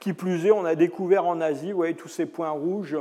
[0.00, 2.98] qui plus est, on a découvert en Asie, vous voyez, tous ces points rouges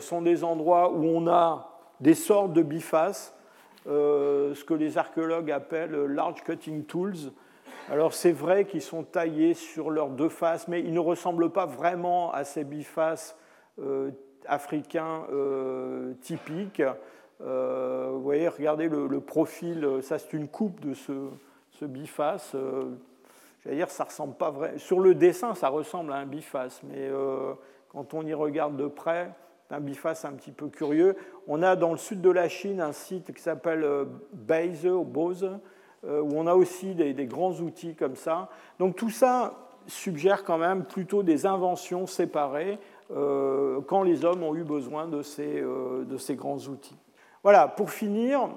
[0.00, 3.32] sont des endroits où on a des sortes de bifaces
[3.88, 7.32] euh, ce que les archéologues appellent large cutting tools.
[7.90, 11.64] Alors c'est vrai qu'ils sont taillés sur leurs deux faces, mais ils ne ressemblent pas
[11.64, 13.34] vraiment à ces bifaces
[13.78, 14.10] euh,
[14.46, 16.82] africains euh, typiques.
[17.40, 21.30] vous voyez, regardez le, profil, ça c'est une coupe de ce,
[21.70, 22.54] ce biface.
[23.64, 24.76] J'allais dire, ça ressemble pas vrai.
[24.76, 27.10] Sur le dessin, ça ressemble à un biface, mais
[27.88, 29.30] quand on y regarde de près,
[29.70, 31.16] un biface un petit peu curieux.
[31.46, 33.86] On a dans le sud de la Chine un site qui s'appelle
[34.32, 35.58] Beize ou Bose,
[36.04, 38.48] où on a aussi des, grands outils comme ça.
[38.78, 39.54] Donc tout ça
[39.88, 42.78] suggère quand même plutôt des inventions séparées
[43.10, 46.96] euh, quand les hommes ont eu besoin de ces, euh, de ces grands outils.
[47.42, 48.50] Voilà, pour finir,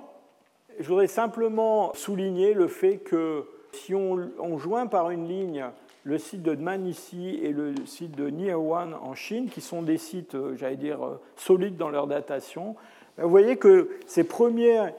[0.79, 5.65] je voudrais simplement souligner le fait que si on, joint par une ligne
[6.03, 9.97] le site de Man ici et le site de Nihewan en Chine, qui sont des
[9.97, 10.99] sites, euh, j'allais dire,
[11.37, 12.75] solides dans leur datation,
[13.17, 14.89] vous voyez que ces premiers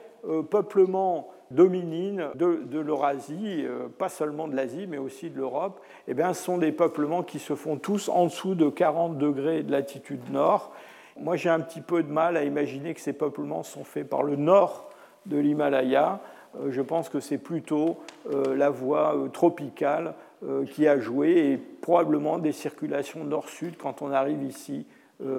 [0.50, 6.34] peuplements dominines de, l'Eurasie, euh, pas seulement de l'Asie, mais aussi de l'Europe, eh bien,
[6.34, 10.30] ce sont des peuplements qui se font tous en dessous de 40 degrés de latitude
[10.30, 10.72] nord.
[11.18, 14.22] Moi, j'ai un petit peu de mal à imaginer que ces peuplements sont faits par
[14.22, 14.88] le nord
[15.26, 16.20] de l'Himalaya.
[16.58, 17.98] Euh, je pense que c'est plutôt
[18.30, 20.14] euh, la voie tropicale
[20.72, 24.86] qui a joué et probablement des circulations nord-sud quand on arrive ici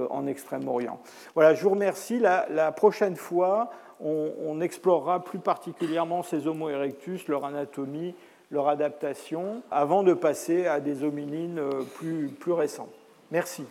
[0.10, 0.98] en Extrême-Orient.
[1.36, 2.20] Voilà, je vous remercie.
[2.20, 8.16] la prochaine fois, on, explorera plus particulièrement ces Homo erectus, leur anatomie,
[8.52, 12.90] leur adaptation, avant de passer à des hominines euh, plus, plus récents.
[13.32, 13.66] Merci.